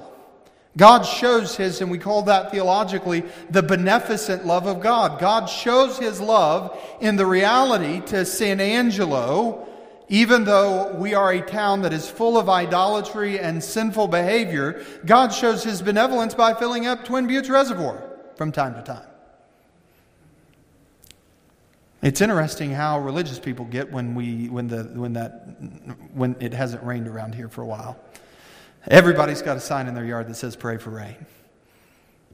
[0.76, 5.20] God shows his, and we call that theologically, the beneficent love of God.
[5.20, 9.68] God shows his love in the reality to San Angelo,
[10.10, 15.30] even though we are a town that is full of idolatry and sinful behavior, God
[15.30, 18.04] shows his benevolence by filling up Twin Buttes Reservoir
[18.36, 19.13] from time to time.
[22.04, 25.56] It's interesting how religious people get when, we, when, the, when, that,
[26.14, 27.98] when it hasn't rained around here for a while.
[28.88, 31.26] Everybody's got a sign in their yard that says, Pray for rain.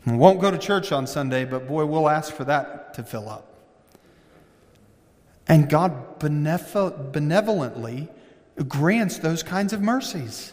[0.07, 3.29] We won't go to church on Sunday, but boy, we'll ask for that to fill
[3.29, 3.45] up.
[5.47, 8.07] And God benevolently
[8.67, 10.51] grants those kinds of mercies.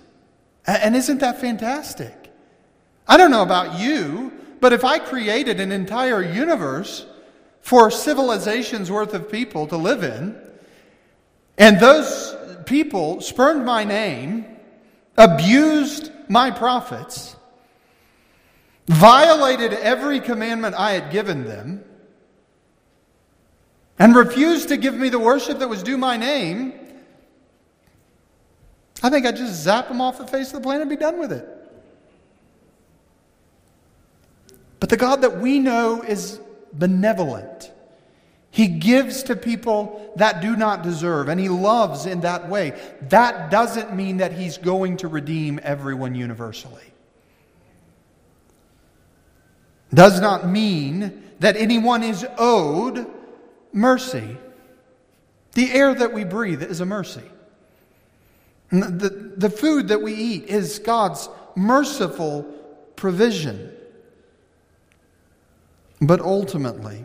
[0.66, 2.30] And isn't that fantastic?
[3.08, 7.06] I don't know about you, but if I created an entire universe
[7.66, 10.40] for civilizations worth of people to live in,
[11.58, 14.46] and those people spurned my name
[15.18, 17.34] abused my prophets,
[18.86, 21.84] violated every commandment I had given them,
[23.98, 26.72] and refused to give me the worship that was due my name,
[29.02, 31.18] I think I'd just zap them off the face of the planet and be done
[31.18, 31.48] with it.
[34.78, 36.38] But the God that we know is
[36.78, 37.72] benevolent.
[38.50, 42.72] He gives to people that do not deserve, and He loves in that way.
[43.02, 46.82] That doesn't mean that He's going to redeem everyone universally.
[49.92, 53.06] Does not mean that anyone is owed
[53.72, 54.38] mercy.
[55.52, 57.22] The air that we breathe is a mercy.
[58.70, 62.42] The, the food that we eat is God's merciful
[62.96, 63.75] provision.
[66.00, 67.04] But ultimately,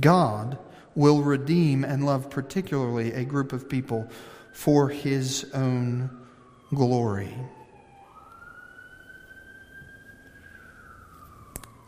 [0.00, 0.58] God
[0.94, 4.08] will redeem and love particularly a group of people
[4.52, 6.10] for his own
[6.74, 7.32] glory.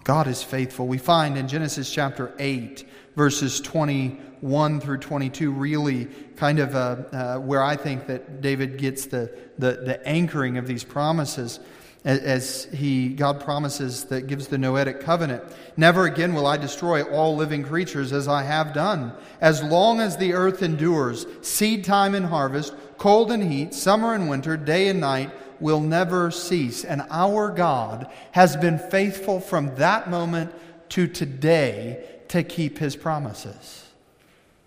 [0.04, 0.86] God is faithful.
[0.86, 6.06] We find in Genesis chapter 8, verses 21 through 22, really
[6.36, 6.78] kind of uh,
[7.12, 11.60] uh, where I think that David gets the, the, the anchoring of these promises
[12.04, 15.42] as he god promises that gives the noetic covenant.
[15.76, 19.12] Never again will i destroy all living creatures as i have done.
[19.40, 24.30] As long as the earth endures seed time and harvest cold and heat summer and
[24.30, 25.30] winter day and night
[25.60, 26.84] will never cease.
[26.84, 30.52] And our god has been faithful from that moment
[30.90, 33.89] to today to keep his promises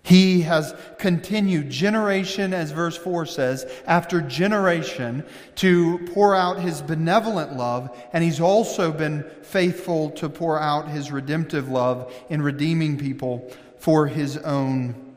[0.03, 5.23] he has continued generation, as verse 4 says, after generation
[5.55, 11.09] to pour out his benevolent love, and he's also been faithful to pour out his
[11.09, 13.49] redemptive love in redeeming people
[13.79, 15.15] for his own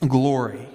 [0.00, 0.68] glory.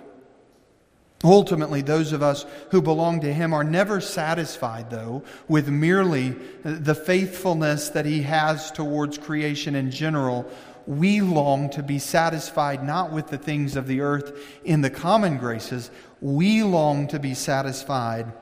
[1.24, 6.30] Ultimately, those of us who belong to Him are never satisfied, though, with merely
[6.64, 10.50] the faithfulness that He has towards creation in general,
[10.90, 15.38] we long to be satisfied not with the things of the earth in the common
[15.38, 18.34] graces, we long to be satisfied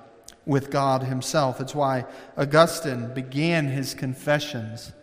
[0.46, 1.60] with God Himself.
[1.60, 2.06] It's why
[2.38, 4.94] Augustine began his confessions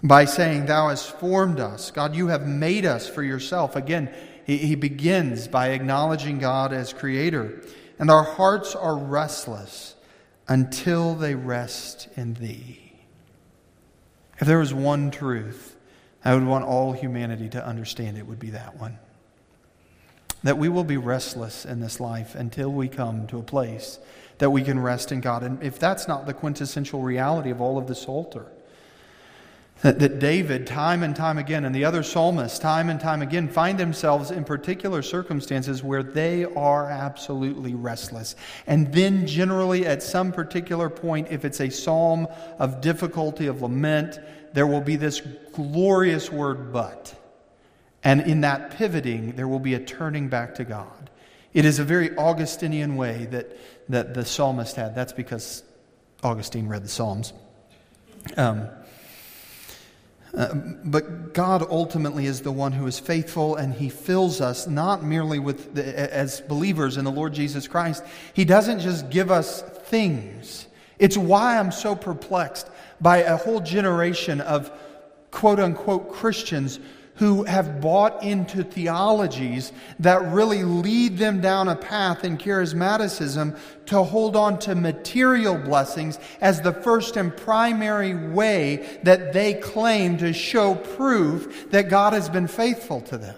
[0.00, 1.90] by saying, Thou hast formed us.
[1.90, 3.74] God, you have made us for yourself.
[3.74, 4.14] Again,
[4.46, 7.62] he, begins by acknowledging God as Creator.
[7.98, 9.96] And our hearts are restless
[10.46, 12.92] until they rest in Thee.
[14.38, 15.76] If there was one truth
[16.24, 18.98] I would want all humanity to understand it would be that one.
[20.42, 23.98] That we will be restless in this life until we come to a place
[24.38, 25.42] that we can rest in God.
[25.42, 28.46] And if that's not the quintessential reality of all of the Psalter,
[29.82, 33.48] that, that David, time and time again, and the other psalmists, time and time again,
[33.48, 38.36] find themselves in particular circumstances where they are absolutely restless.
[38.66, 44.18] And then, generally, at some particular point, if it's a psalm of difficulty, of lament,
[44.52, 45.20] there will be this
[45.52, 47.14] glorious word, but.
[48.02, 51.10] And in that pivoting, there will be a turning back to God.
[51.52, 53.56] It is a very Augustinian way that,
[53.88, 54.94] that the psalmist had.
[54.94, 55.62] That's because
[56.22, 57.32] Augustine read the Psalms.
[58.36, 58.68] Um,
[60.36, 65.02] uh, but God ultimately is the one who is faithful, and He fills us not
[65.02, 68.04] merely with the, as believers in the Lord Jesus Christ.
[68.32, 70.66] He doesn't just give us things
[71.00, 72.68] It's why I'm so perplexed
[73.00, 74.70] by a whole generation of
[75.30, 76.80] quote unquote Christians
[77.20, 84.02] who have bought into theologies that really lead them down a path in charismaticism to
[84.02, 90.32] hold on to material blessings as the first and primary way that they claim to
[90.32, 93.36] show proof that God has been faithful to them.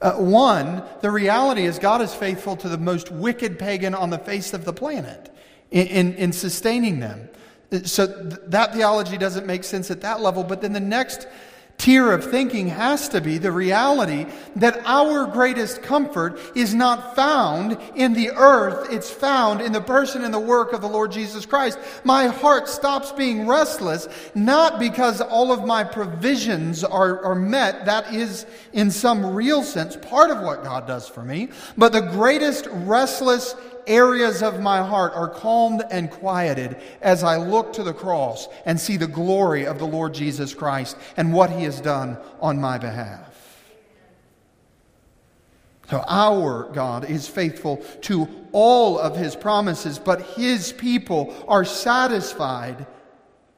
[0.00, 4.18] Uh, one, the reality is God is faithful to the most wicked pagan on the
[4.18, 5.34] face of the planet
[5.72, 7.28] in, in, in sustaining them.
[7.84, 10.44] So th- that theology doesn't make sense at that level.
[10.44, 11.26] But then the next
[11.76, 17.76] tier of thinking has to be the reality that our greatest comfort is not found
[17.96, 21.44] in the earth, it's found in the person and the work of the Lord Jesus
[21.44, 21.78] Christ.
[22.04, 28.14] My heart stops being restless, not because all of my provisions are, are met, that
[28.14, 32.68] is, in some real sense, part of what God does for me, but the greatest
[32.70, 33.54] restless
[33.86, 38.78] areas of my heart are calmed and quieted as I look to the cross and
[38.78, 42.78] see the glory of the Lord Jesus Christ and what he has done on my
[42.78, 43.30] behalf.
[45.90, 52.86] So, our God is faithful to all of his promises, but his people are satisfied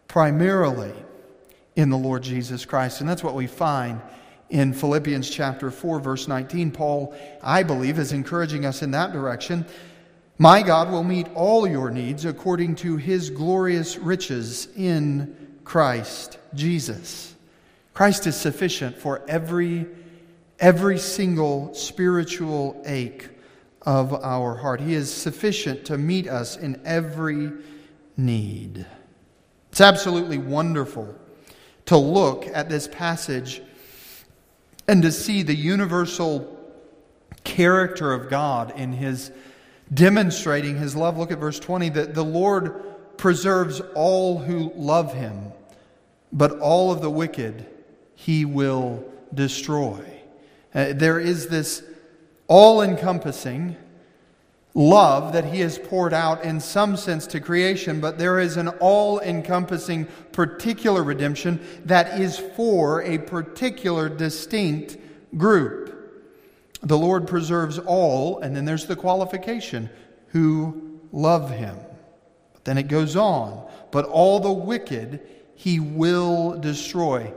[0.08, 0.92] primarily
[1.76, 3.00] in the Lord Jesus Christ.
[3.00, 4.00] And that's what we find
[4.48, 6.70] in Philippians chapter 4, verse 19.
[6.70, 9.66] Paul, I believe, is encouraging us in that direction.
[10.38, 15.34] My God will meet all your needs according to his glorious riches in
[15.64, 17.34] Christ Jesus.
[17.94, 19.86] Christ is sufficient for every,
[20.60, 23.30] every single spiritual ache
[23.80, 24.82] of our heart.
[24.82, 27.50] He is sufficient to meet us in every
[28.18, 28.84] need.
[29.70, 31.14] It's absolutely wonderful
[31.86, 33.62] to look at this passage
[34.86, 36.52] and to see the universal
[37.44, 39.30] character of God in his
[39.92, 41.16] demonstrating his love.
[41.16, 42.82] Look at verse 20 that the Lord
[43.16, 45.52] preserves all who love him,
[46.32, 47.66] but all of the wicked
[48.14, 50.02] he will destroy.
[50.74, 51.82] Uh, there is this
[52.48, 53.76] all encompassing
[54.74, 58.68] love that he has poured out in some sense to creation, but there is an
[58.68, 64.98] all encompassing particular redemption that is for a particular distinct
[65.38, 65.85] group.
[66.82, 69.90] The Lord preserves all, and then there's the qualification
[70.28, 71.76] who love him.
[72.52, 73.68] But then it goes on.
[73.90, 75.20] But all the wicked
[75.54, 77.32] he will destroy.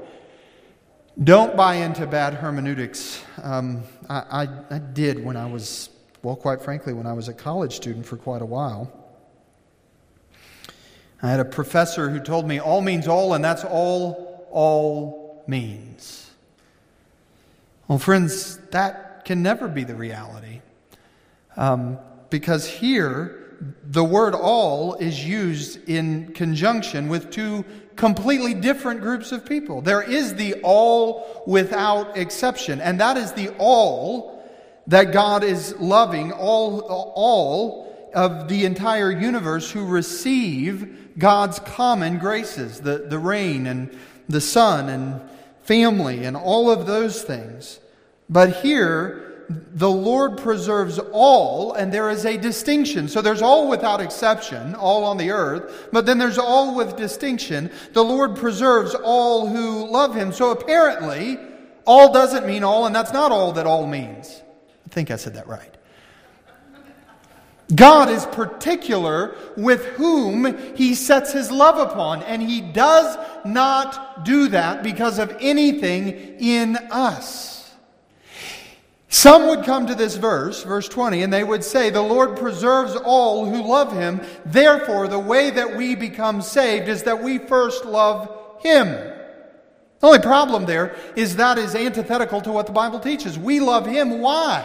[1.21, 3.23] Don't buy into bad hermeneutics.
[3.41, 5.89] Um, I, I, I did when I was,
[6.21, 8.91] well, quite frankly, when I was a college student for quite a while.
[11.21, 16.31] I had a professor who told me all means all, and that's all all means.
[17.87, 20.61] Well, friends, that can never be the reality.
[21.57, 21.97] Um,
[22.30, 27.65] because here, the word all is used in conjunction with two
[27.95, 29.82] completely different groups of people.
[29.82, 34.39] There is the all without exception, and that is the all
[34.88, 36.82] that God is loving, all,
[37.15, 43.95] all of the entire universe who receive God's common graces, the, the rain and
[44.28, 45.22] the sun and
[45.63, 47.80] family and all of those things.
[48.30, 53.07] But here, the Lord preserves all, and there is a distinction.
[53.07, 57.71] So there's all without exception, all on the earth, but then there's all with distinction.
[57.93, 60.32] The Lord preserves all who love Him.
[60.32, 61.39] So apparently,
[61.86, 64.43] all doesn't mean all, and that's not all that all means.
[64.86, 65.75] I think I said that right.
[67.73, 74.47] God is particular with whom he sets his love upon, and he does not do
[74.49, 76.09] that because of anything
[76.39, 77.59] in us.
[79.12, 82.95] Some would come to this verse, verse 20, and they would say, The Lord preserves
[82.95, 84.22] all who love him.
[84.45, 88.30] Therefore, the way that we become saved is that we first love
[88.62, 88.88] him.
[88.88, 93.38] The only problem there is that is antithetical to what the Bible teaches.
[93.38, 94.20] We love him.
[94.20, 94.64] Why?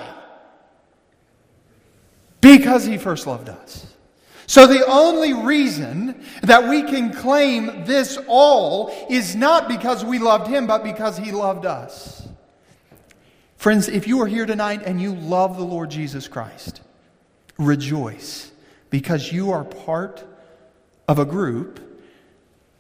[2.43, 3.87] Because he first loved us.
[4.47, 10.49] So the only reason that we can claim this all is not because we loved
[10.49, 12.24] him, but because he loved us.
[13.65, 16.83] Friends, if you are here tonight and you love the Lord Jesus Christ,
[17.57, 18.53] rejoice
[18.91, 20.23] because you are part
[21.09, 21.81] of a group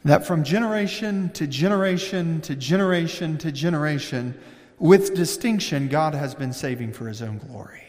[0.05, 4.39] that from generation to generation to generation to generation,
[4.79, 7.85] with distinction, God has been saving for his own glory.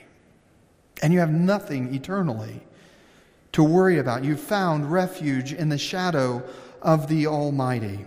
[1.03, 2.61] And you have nothing eternally
[3.51, 4.23] to worry about.
[4.23, 6.41] You've found refuge in the shadow
[6.81, 8.05] of the Almighty.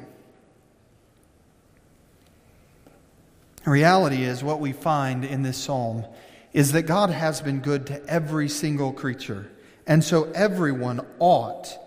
[3.68, 6.04] Reality is, what we find in this psalm
[6.52, 9.50] is that God has been good to every single creature,
[9.86, 11.78] And so everyone ought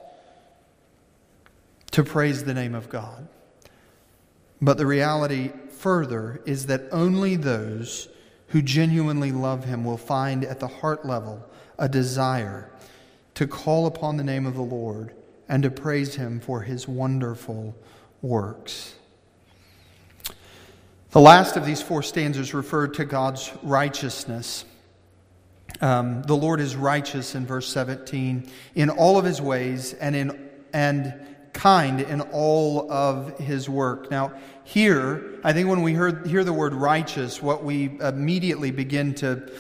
[1.92, 3.28] to praise the name of God.
[4.62, 8.08] But the reality further is that only those
[8.48, 11.46] who genuinely love him will find at the heart level
[11.78, 12.72] a desire
[13.36, 15.14] to call upon the name of the Lord
[15.48, 17.76] and to praise him for his wonderful
[18.22, 18.96] works.
[21.12, 24.64] The last of these four stanzas referred to God's righteousness.
[25.82, 30.50] Um, the Lord is righteous in verse 17 in all of his ways and in
[30.72, 31.14] and
[31.52, 34.10] kind in all of his work.
[34.10, 34.32] Now,
[34.64, 39.52] here, I think when we hear, hear the word righteous, what we immediately begin to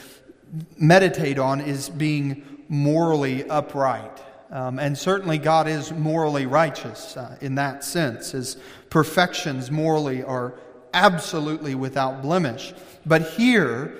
[0.77, 4.21] meditate on is being morally upright.
[4.51, 8.31] Um, and certainly, God is morally righteous uh, in that sense.
[8.31, 8.55] His
[8.89, 10.53] perfections morally are
[10.93, 12.73] absolutely without blemish.
[13.05, 13.97] But here,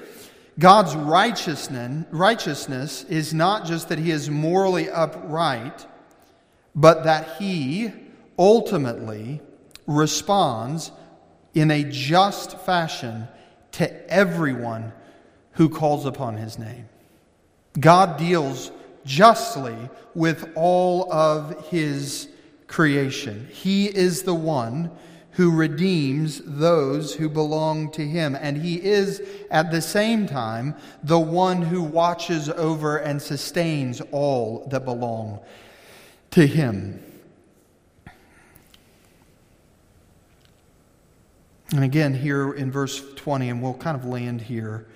[0.60, 5.86] God's righteousness, righteousness is not just that He is morally upright,
[6.76, 7.92] but that He
[8.38, 9.42] ultimately
[9.88, 10.92] responds
[11.54, 13.28] in a just fashion
[13.74, 14.94] to everyone
[15.54, 16.88] who calls upon His name.
[17.80, 18.72] God deals
[19.06, 19.78] justly
[20.14, 22.28] with all of His
[22.68, 23.48] creation.
[23.52, 24.92] He is the one
[25.32, 28.36] who redeems those who belong to him.
[28.40, 34.68] And he is, at the same time, the one who watches over and sustains all
[34.70, 35.40] that belong
[36.32, 37.02] to him.
[41.74, 44.88] And again, here in verse 20, and we'll kind of land here.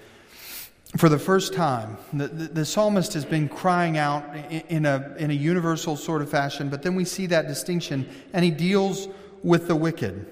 [0.97, 5.15] For the first time, the, the, the psalmist has been crying out in, in, a,
[5.17, 9.07] in a universal sort of fashion, but then we see that distinction, and he deals
[9.45, 10.25] with the wicked.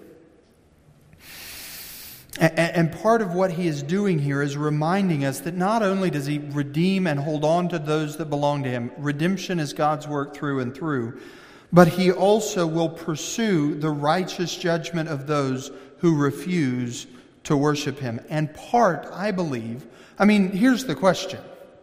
[2.39, 6.25] And part of what he is doing here is reminding us that not only does
[6.25, 10.35] he redeem and hold on to those that belong to him, redemption is God's work
[10.35, 11.21] through and through,
[11.71, 17.05] but he also will pursue the righteous judgment of those who refuse
[17.43, 18.19] to worship him.
[18.29, 19.85] And part, I believe,
[20.17, 21.39] I mean, here's the question.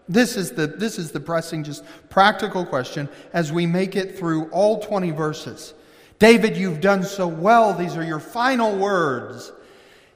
[0.09, 4.51] This is the, this is the pressing, just practical question as we make it through
[4.51, 5.75] all 20 verses.
[6.21, 7.75] David, you've done so well.
[7.75, 9.51] These are your final words.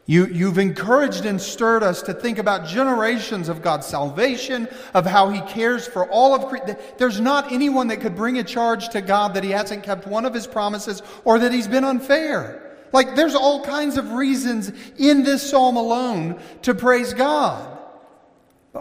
[0.07, 5.30] You, you've encouraged and stirred us to think about generations of God's salvation, of how
[5.30, 6.76] He cares for all of creation.
[6.98, 10.26] There's not anyone that could bring a charge to God that He hasn't kept one
[10.26, 12.61] of His promises or that He's been unfair.
[12.92, 17.78] Like, there's all kinds of reasons in this psalm alone to praise God.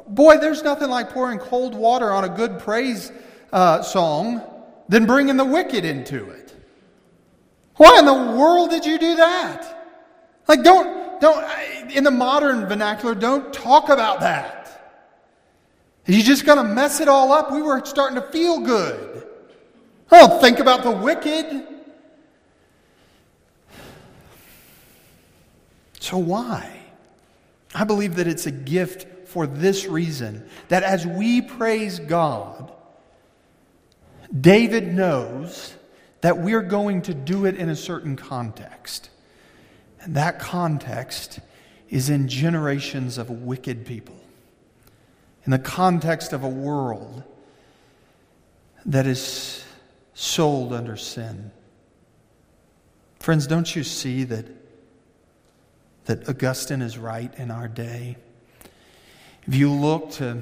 [0.07, 3.13] Boy, there's nothing like pouring cold water on a good praise
[3.53, 4.41] uh, song
[4.89, 6.42] than bringing the wicked into it.
[7.75, 10.01] Why in the world did you do that?
[10.47, 14.63] Like, don't, don't, in the modern vernacular, don't talk about that.
[16.05, 17.51] You just going to mess it all up.
[17.51, 19.27] We were starting to feel good.
[20.11, 21.67] Oh, think about the wicked.
[25.99, 26.81] So, why?
[27.73, 32.71] I believe that it's a gift for this reason that as we praise God,
[34.39, 35.73] David knows
[36.23, 39.09] that we're going to do it in a certain context.
[39.99, 41.41] And that context
[41.89, 44.15] is in generations of wicked people,
[45.43, 47.23] in the context of a world
[48.85, 49.65] that is
[50.13, 51.51] sold under sin.
[53.19, 54.45] Friends, don't you see that,
[56.05, 58.15] that Augustine is right in our day?
[59.45, 60.41] If you look to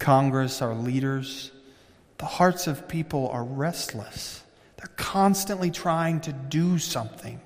[0.00, 1.52] Congress, our leaders,
[2.22, 4.44] the hearts of people are restless.
[4.76, 7.40] They're constantly trying to do something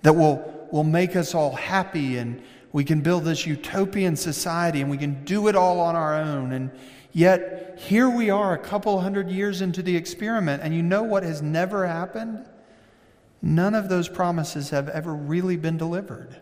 [0.00, 2.42] that will, will make us all happy and
[2.72, 6.52] we can build this utopian society and we can do it all on our own.
[6.52, 6.70] And
[7.12, 11.22] yet, here we are a couple hundred years into the experiment, and you know what
[11.22, 12.42] has never happened?
[13.42, 16.40] None of those promises have ever really been delivered.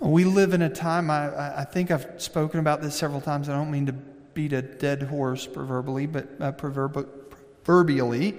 [0.00, 3.48] We live in a time, I, I think I've spoken about this several times.
[3.48, 3.94] I don't mean to
[4.34, 8.38] beat a dead horse proverbially, but uh, proverbially.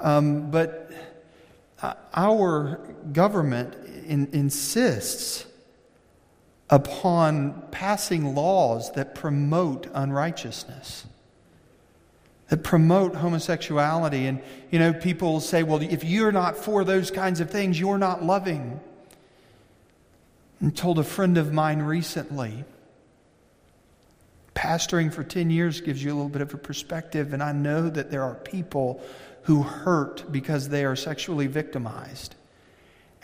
[0.00, 0.90] Um, but
[1.82, 2.80] uh, our
[3.12, 3.74] government
[4.06, 5.46] in, insists
[6.70, 11.06] upon passing laws that promote unrighteousness
[12.48, 17.40] that promote homosexuality and you know people say well if you're not for those kinds
[17.40, 18.80] of things you're not loving
[20.60, 22.64] and told a friend of mine recently
[24.54, 27.90] Pastoring for 10 years gives you a little bit of a perspective, and I know
[27.90, 29.02] that there are people
[29.42, 32.34] who hurt because they are sexually victimized.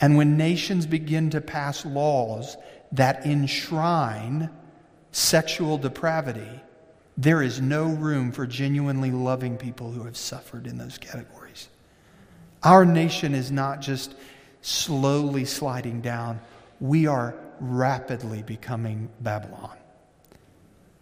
[0.01, 2.57] And when nations begin to pass laws
[2.93, 4.51] that enshrine
[5.13, 6.61] sexual depravity,
[7.17, 11.69] there is no room for genuinely loving people who have suffered in those categories.
[12.63, 14.15] Our nation is not just
[14.63, 16.41] slowly sliding down,
[16.81, 19.77] we are rapidly becoming Babylon.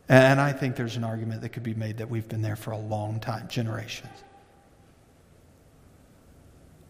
[0.09, 2.71] And I think there's an argument that could be made that we've been there for
[2.71, 4.25] a long time, generations.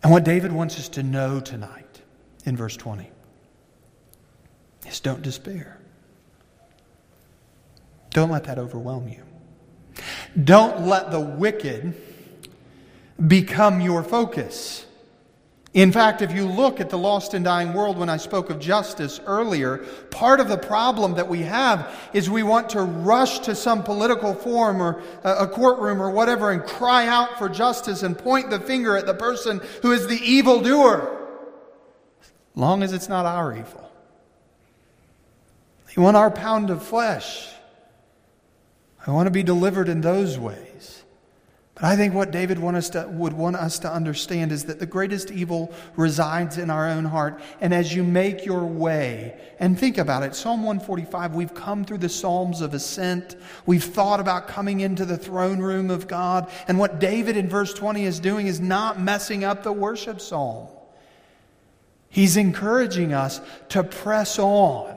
[0.03, 2.03] And what David wants us to know tonight
[2.45, 3.11] in verse 20
[4.87, 5.79] is don't despair.
[8.11, 9.23] Don't let that overwhelm you.
[10.45, 11.95] Don't let the wicked
[13.27, 14.87] become your focus.
[15.79, 18.59] In fact, if you look at the lost and dying world when I spoke of
[18.59, 19.79] justice earlier,
[20.11, 24.35] part of the problem that we have is we want to rush to some political
[24.35, 28.97] forum or a courtroom or whatever and cry out for justice and point the finger
[28.97, 31.16] at the person who is the evildoer,
[32.57, 33.89] long as it's not our evil.
[35.97, 37.51] We want our pound of flesh.
[39.07, 40.68] I want to be delivered in those ways.
[41.81, 44.81] But I think what David want us to, would want us to understand is that
[44.81, 47.41] the greatest evil resides in our own heart.
[47.61, 51.99] And as you make your way, and think about it, Psalm 145, we've come through
[51.99, 53.37] the Psalms of Ascent.
[53.64, 56.51] We've thought about coming into the throne room of God.
[56.66, 60.66] And what David in verse 20 is doing is not messing up the worship psalm.
[62.09, 64.97] He's encouraging us to press on.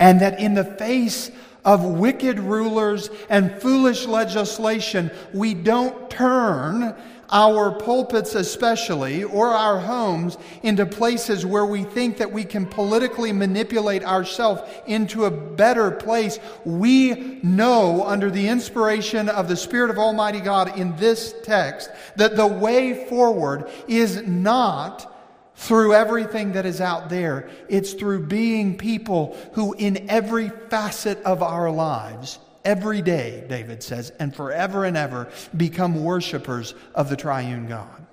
[0.00, 1.30] And that in the face
[1.66, 6.94] of wicked rulers and foolish legislation, we don't turn
[7.28, 13.32] our pulpits, especially, or our homes, into places where we think that we can politically
[13.32, 16.38] manipulate ourselves into a better place.
[16.64, 22.36] We know, under the inspiration of the Spirit of Almighty God in this text, that
[22.36, 25.12] the way forward is not
[25.56, 27.48] through everything that is out there.
[27.68, 34.10] It's through being people who, in every facet of our lives, every day, David says,
[34.20, 38.06] and forever and ever, become worshipers of the triune God.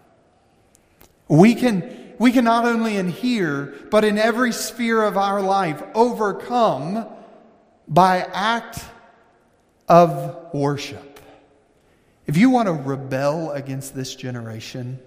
[1.28, 5.84] We can, we can not only in here, but in every sphere of our life,
[5.94, 7.06] overcome
[7.88, 8.84] by act
[9.90, 11.20] of worship.
[12.26, 15.00] If you want to rebel against this generation,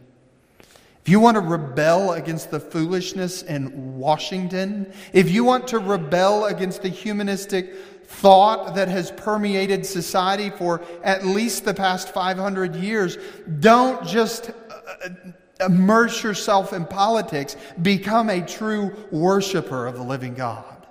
[1.07, 6.47] if you want to rebel against the foolishness in Washington, if you want to rebel
[6.47, 7.77] against the humanistic
[8.07, 13.19] thought that has permeated society for at least the past 500 years,
[13.61, 15.09] don't just uh,
[15.61, 17.57] immerse yourself in politics.
[17.81, 20.89] Become a true worshiper of the living God.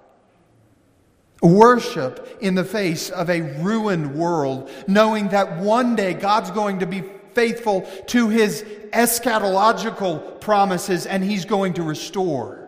[1.42, 6.86] Worship in the face of a ruined world, knowing that one day God's going to
[6.86, 7.04] be
[7.36, 12.68] faithful to his eschatological promises and he's going to restore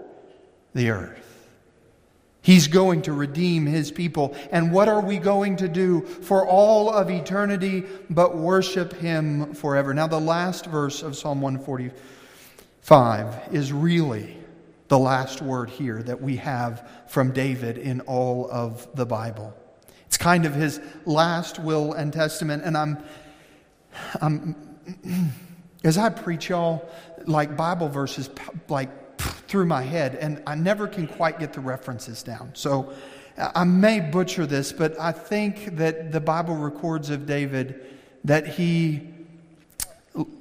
[0.73, 1.23] the earth.
[2.41, 4.37] He's going to redeem his people.
[4.51, 9.93] And what are we going to do for all of eternity but worship him forever?
[9.93, 14.37] Now, the last verse of Psalm 145 is really
[14.87, 19.53] the last word here that we have from David in all of the Bible.
[20.05, 23.03] It's kind of his last will and testament, and I'm
[24.21, 24.55] um,
[25.83, 26.89] as I preach y'all,
[27.25, 28.29] like Bible verses,
[28.69, 32.51] like through my head, and I never can quite get the references down.
[32.53, 32.93] So
[33.37, 37.85] I may butcher this, but I think that the Bible records of David
[38.23, 39.13] that he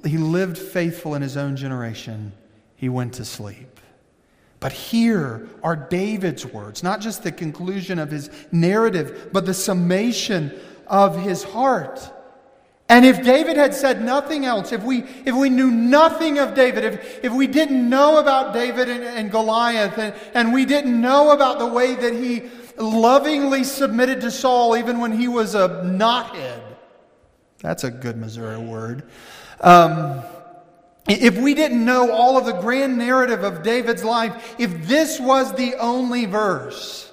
[0.03, 2.31] he lived faithful in his own generation.
[2.75, 3.79] He went to sleep.
[4.59, 10.51] But here are David's words, not just the conclusion of his narrative, but the summation
[10.87, 12.11] of his heart.
[12.89, 16.85] And if David had said nothing else, if we, if we knew nothing of David,
[16.85, 21.31] if, if we didn't know about David and, and Goliath, and, and we didn't know
[21.31, 22.43] about the way that he
[22.77, 26.61] lovingly submitted to Saul even when he was a knothead,
[27.59, 29.03] that's a good Missouri word.
[29.59, 30.21] Um,
[31.09, 35.53] if we didn't know all of the grand narrative of David's life, if this was
[35.53, 37.11] the only verse,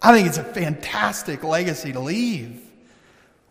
[0.00, 2.61] I think it's a fantastic legacy to leave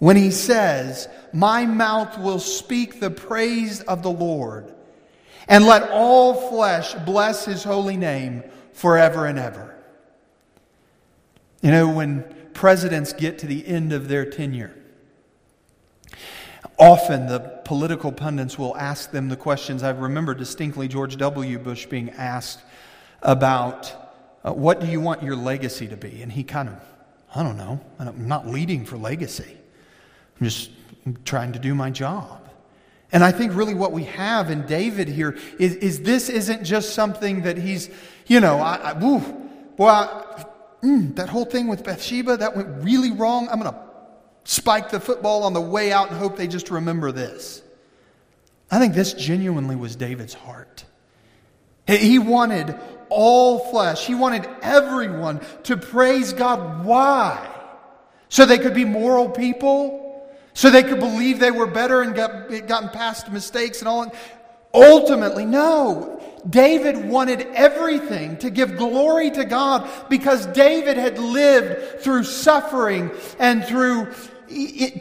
[0.02, 4.74] when he says, My mouth will speak the praise of the Lord,
[5.48, 8.44] and let all flesh bless his holy name
[8.74, 9.76] forever and ever.
[11.62, 12.24] You know, when
[12.56, 14.76] presidents get to the end of their tenure,
[16.80, 19.84] often the political pundits will ask them the questions.
[19.84, 21.60] I remember distinctly George W.
[21.60, 22.62] Bush being asked
[23.22, 23.94] about
[24.44, 26.24] uh, what do you want your legacy to be?
[26.24, 26.84] And he kind of,
[27.36, 29.60] I don't know, I'm not leading for legacy.
[30.42, 30.72] I'm just
[31.24, 32.50] trying to do my job.
[33.12, 36.96] And I think really what we have in David here is, is this isn't just
[36.96, 37.92] something that he's,
[38.26, 39.20] you know, I, I boy,
[39.80, 40.46] I,
[40.82, 43.50] mm, that whole thing with Bathsheba, that went really wrong.
[43.50, 43.80] I'm going to
[44.46, 47.62] spike the football on the way out and hope they just remember this.
[48.72, 50.86] I think this genuinely was David's heart.
[51.86, 52.74] He wanted
[53.10, 56.84] all flesh, he wanted everyone to praise God.
[56.84, 57.48] Why?
[58.30, 60.01] So they could be moral people?
[60.62, 64.14] So they could believe they were better and got, gotten past mistakes and all.
[64.76, 66.22] Ultimately, no.
[66.48, 73.10] David wanted everything to give glory to God because David had lived through suffering
[73.40, 74.14] and through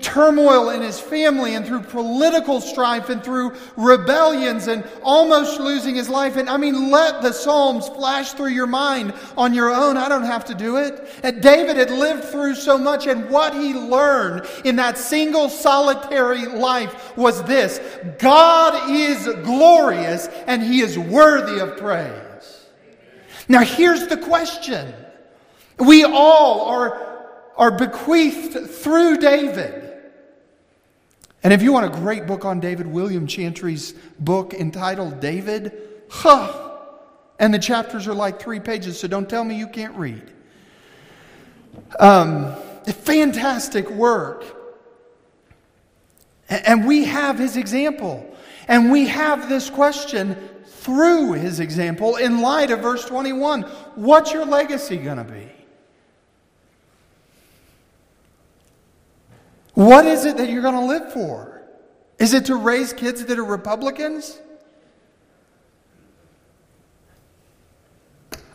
[0.02, 6.08] turmoil in his family and through political strife and through rebellions and almost losing his
[6.08, 6.36] life.
[6.36, 9.96] And I mean, let the Psalms flash through your mind on your own.
[9.96, 11.08] I don't have to do it.
[11.22, 16.46] And David had lived through so much, and what he learned in that single solitary
[16.46, 17.80] life was this
[18.18, 22.66] God is glorious and he is worthy of praise.
[23.48, 24.94] Now, here's the question.
[25.78, 27.09] We all are
[27.60, 29.92] are bequeathed through David.
[31.42, 36.78] And if you want a great book on David, William Chantry's book entitled David, huh,
[37.38, 40.32] and the chapters are like three pages, so don't tell me you can't read.
[41.98, 42.54] Um,
[42.86, 44.44] fantastic work.
[46.48, 48.26] And we have his example.
[48.68, 50.34] And we have this question
[50.64, 53.62] through his example in light of verse 21.
[53.96, 55.59] What's your legacy going to be?
[59.80, 61.62] What is it that you're going to live for?
[62.18, 64.38] Is it to raise kids that are Republicans?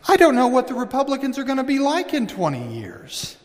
[0.07, 3.37] I don't know what the Republicans are going to be like in 20 years.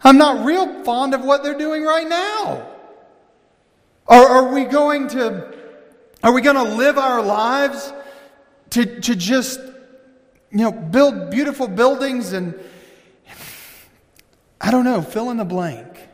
[0.00, 2.68] I'm not real fond of what they're doing right now.
[4.06, 5.56] Or are we going to
[6.22, 7.92] are we going to live our lives
[8.70, 9.58] to, to just
[10.52, 12.54] you know build beautiful buildings and
[14.60, 16.08] I don't know, fill in the blank.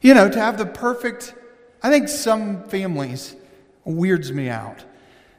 [0.00, 1.34] You know, to have the perfect,
[1.82, 3.34] I think some families
[3.84, 4.84] weirds me out.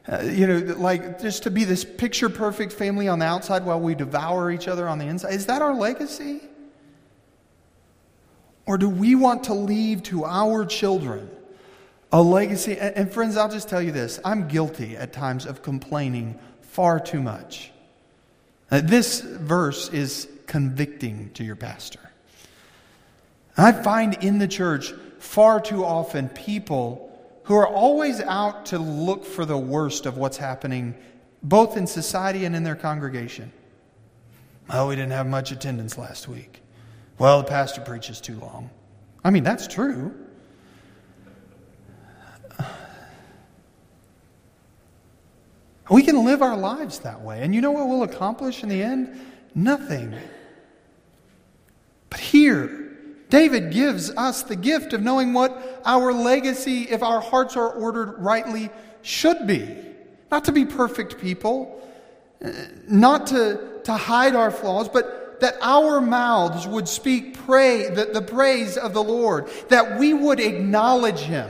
[0.08, 3.80] Uh, you know, like just to be this picture perfect family on the outside while
[3.80, 5.34] we devour each other on the inside.
[5.34, 6.42] Is that our legacy?
[8.66, 11.30] Or do we want to leave to our children
[12.12, 12.78] a legacy?
[12.78, 17.00] And, and friends, I'll just tell you this I'm guilty at times of complaining far
[17.00, 17.72] too much.
[18.72, 22.10] Uh, this verse is convicting to your pastor.
[23.56, 27.06] I find in the church far too often people
[27.44, 30.96] who are always out to look for the worst of what's happening,
[31.44, 33.52] both in society and in their congregation.
[34.72, 36.62] Oh, we didn't have much attendance last week.
[37.20, 38.72] Well, the pastor preaches too long.
[39.24, 40.16] I mean, that's true.
[45.92, 47.42] We can live our lives that way.
[47.44, 49.20] And you know what we'll accomplish in the end?
[49.54, 50.16] Nothing.
[52.32, 52.92] Here,
[53.30, 58.20] David gives us the gift of knowing what our legacy, if our hearts are ordered
[58.20, 58.70] rightly,
[59.02, 59.76] should be.
[60.30, 61.82] Not to be perfect people,
[62.44, 62.52] uh,
[62.88, 68.22] not to, to hide our flaws, but that our mouths would speak pray, the, the
[68.22, 71.50] praise of the Lord, that we would acknowledge Him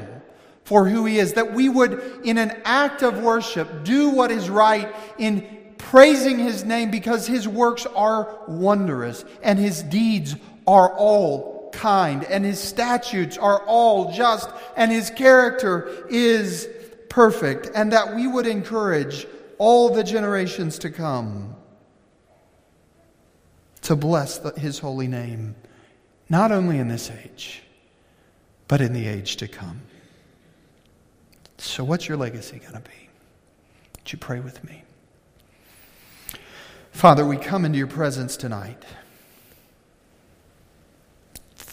[0.63, 4.49] for who He is, that we would, in an act of worship, do what is
[4.49, 5.45] right in
[5.77, 10.35] praising His name because His works are wondrous and His deeds
[10.69, 14.47] are all kind, and his statutes are all just,
[14.77, 16.69] and his character is
[17.09, 19.25] perfect, and that we would encourage
[19.57, 21.55] all the generations to come
[23.81, 25.55] to bless the, his holy name,
[26.29, 27.63] not only in this age,
[28.67, 29.81] but in the age to come.
[31.57, 33.09] So, what's your legacy going to be?
[33.95, 34.83] Would you pray with me?
[36.91, 38.85] Father, we come into your presence tonight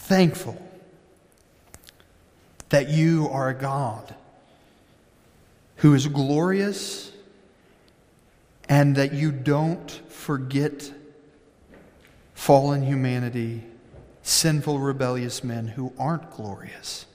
[0.06, 0.56] thankful
[2.68, 4.14] that you are a God
[5.76, 7.10] who is glorious
[8.68, 10.92] and that you don't forget
[12.34, 13.64] fallen humanity,
[14.22, 17.06] sinful, rebellious men who aren't glorious.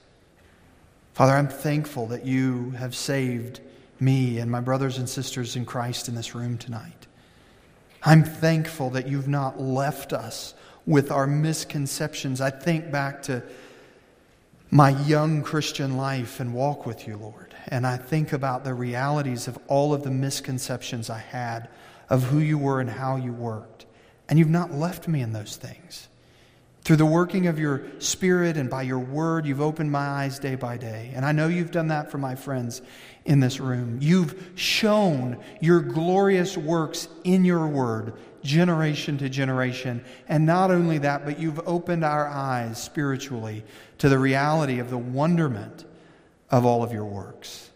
[1.14, 3.60] Father, I'm thankful that you have saved
[4.00, 7.06] me and my brothers and sisters in Christ in this room tonight.
[8.02, 10.52] I'm thankful that you've not left us
[10.86, 12.40] with our misconceptions.
[12.40, 13.42] I think back to
[14.70, 19.46] my young Christian life and walk with you, Lord, and I think about the realities
[19.46, 21.68] of all of the misconceptions I had
[22.08, 23.86] of who you were and how you worked.
[24.28, 26.08] And you've not left me in those things.
[26.84, 30.56] Through the working of your Spirit and by your word, you've opened my eyes day
[30.56, 31.12] by day.
[31.14, 32.82] And I know you've done that for my friends
[33.24, 33.98] in this room.
[34.00, 40.04] You've shown your glorious works in your word generation to generation.
[40.28, 43.64] And not only that, but you've opened our eyes spiritually
[43.98, 45.84] to the reality of the wonderment
[46.50, 47.70] of all of your works.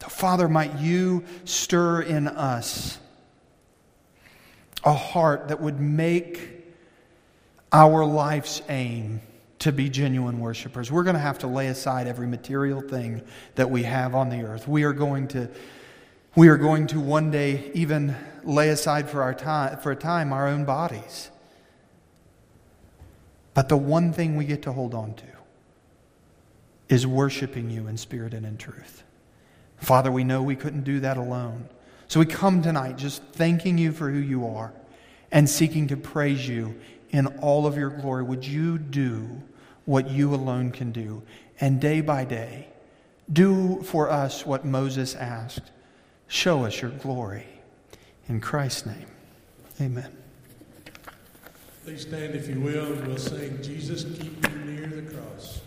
[0.00, 2.98] So, Father, might you stir in us
[4.84, 6.50] a heart that would make
[7.72, 9.20] our life's aim
[9.60, 10.92] to be genuine worshipers.
[10.92, 13.22] We're going to have to lay aside every material thing
[13.54, 14.68] that we have on the earth.
[14.68, 15.48] We are going to
[16.36, 20.32] we are going to one day even lay aside for our time for a time
[20.32, 21.30] our own bodies.
[23.54, 25.26] But the one thing we get to hold on to
[26.88, 29.04] is worshiping you in spirit and in truth.
[29.78, 31.68] Father, we know we couldn't do that alone.
[32.08, 34.72] So we come tonight just thanking you for who you are
[35.30, 36.74] and seeking to praise you
[37.10, 38.24] in all of your glory.
[38.24, 39.40] Would you do
[39.84, 41.22] what you alone can do?
[41.60, 42.68] And day by day,
[43.32, 45.70] do for us what Moses asked
[46.34, 47.46] show us your glory.
[48.28, 49.06] In Christ's name,
[49.80, 50.10] amen.
[51.84, 55.60] Please stand if you will, and we'll sing, Jesus, keep me near the cross.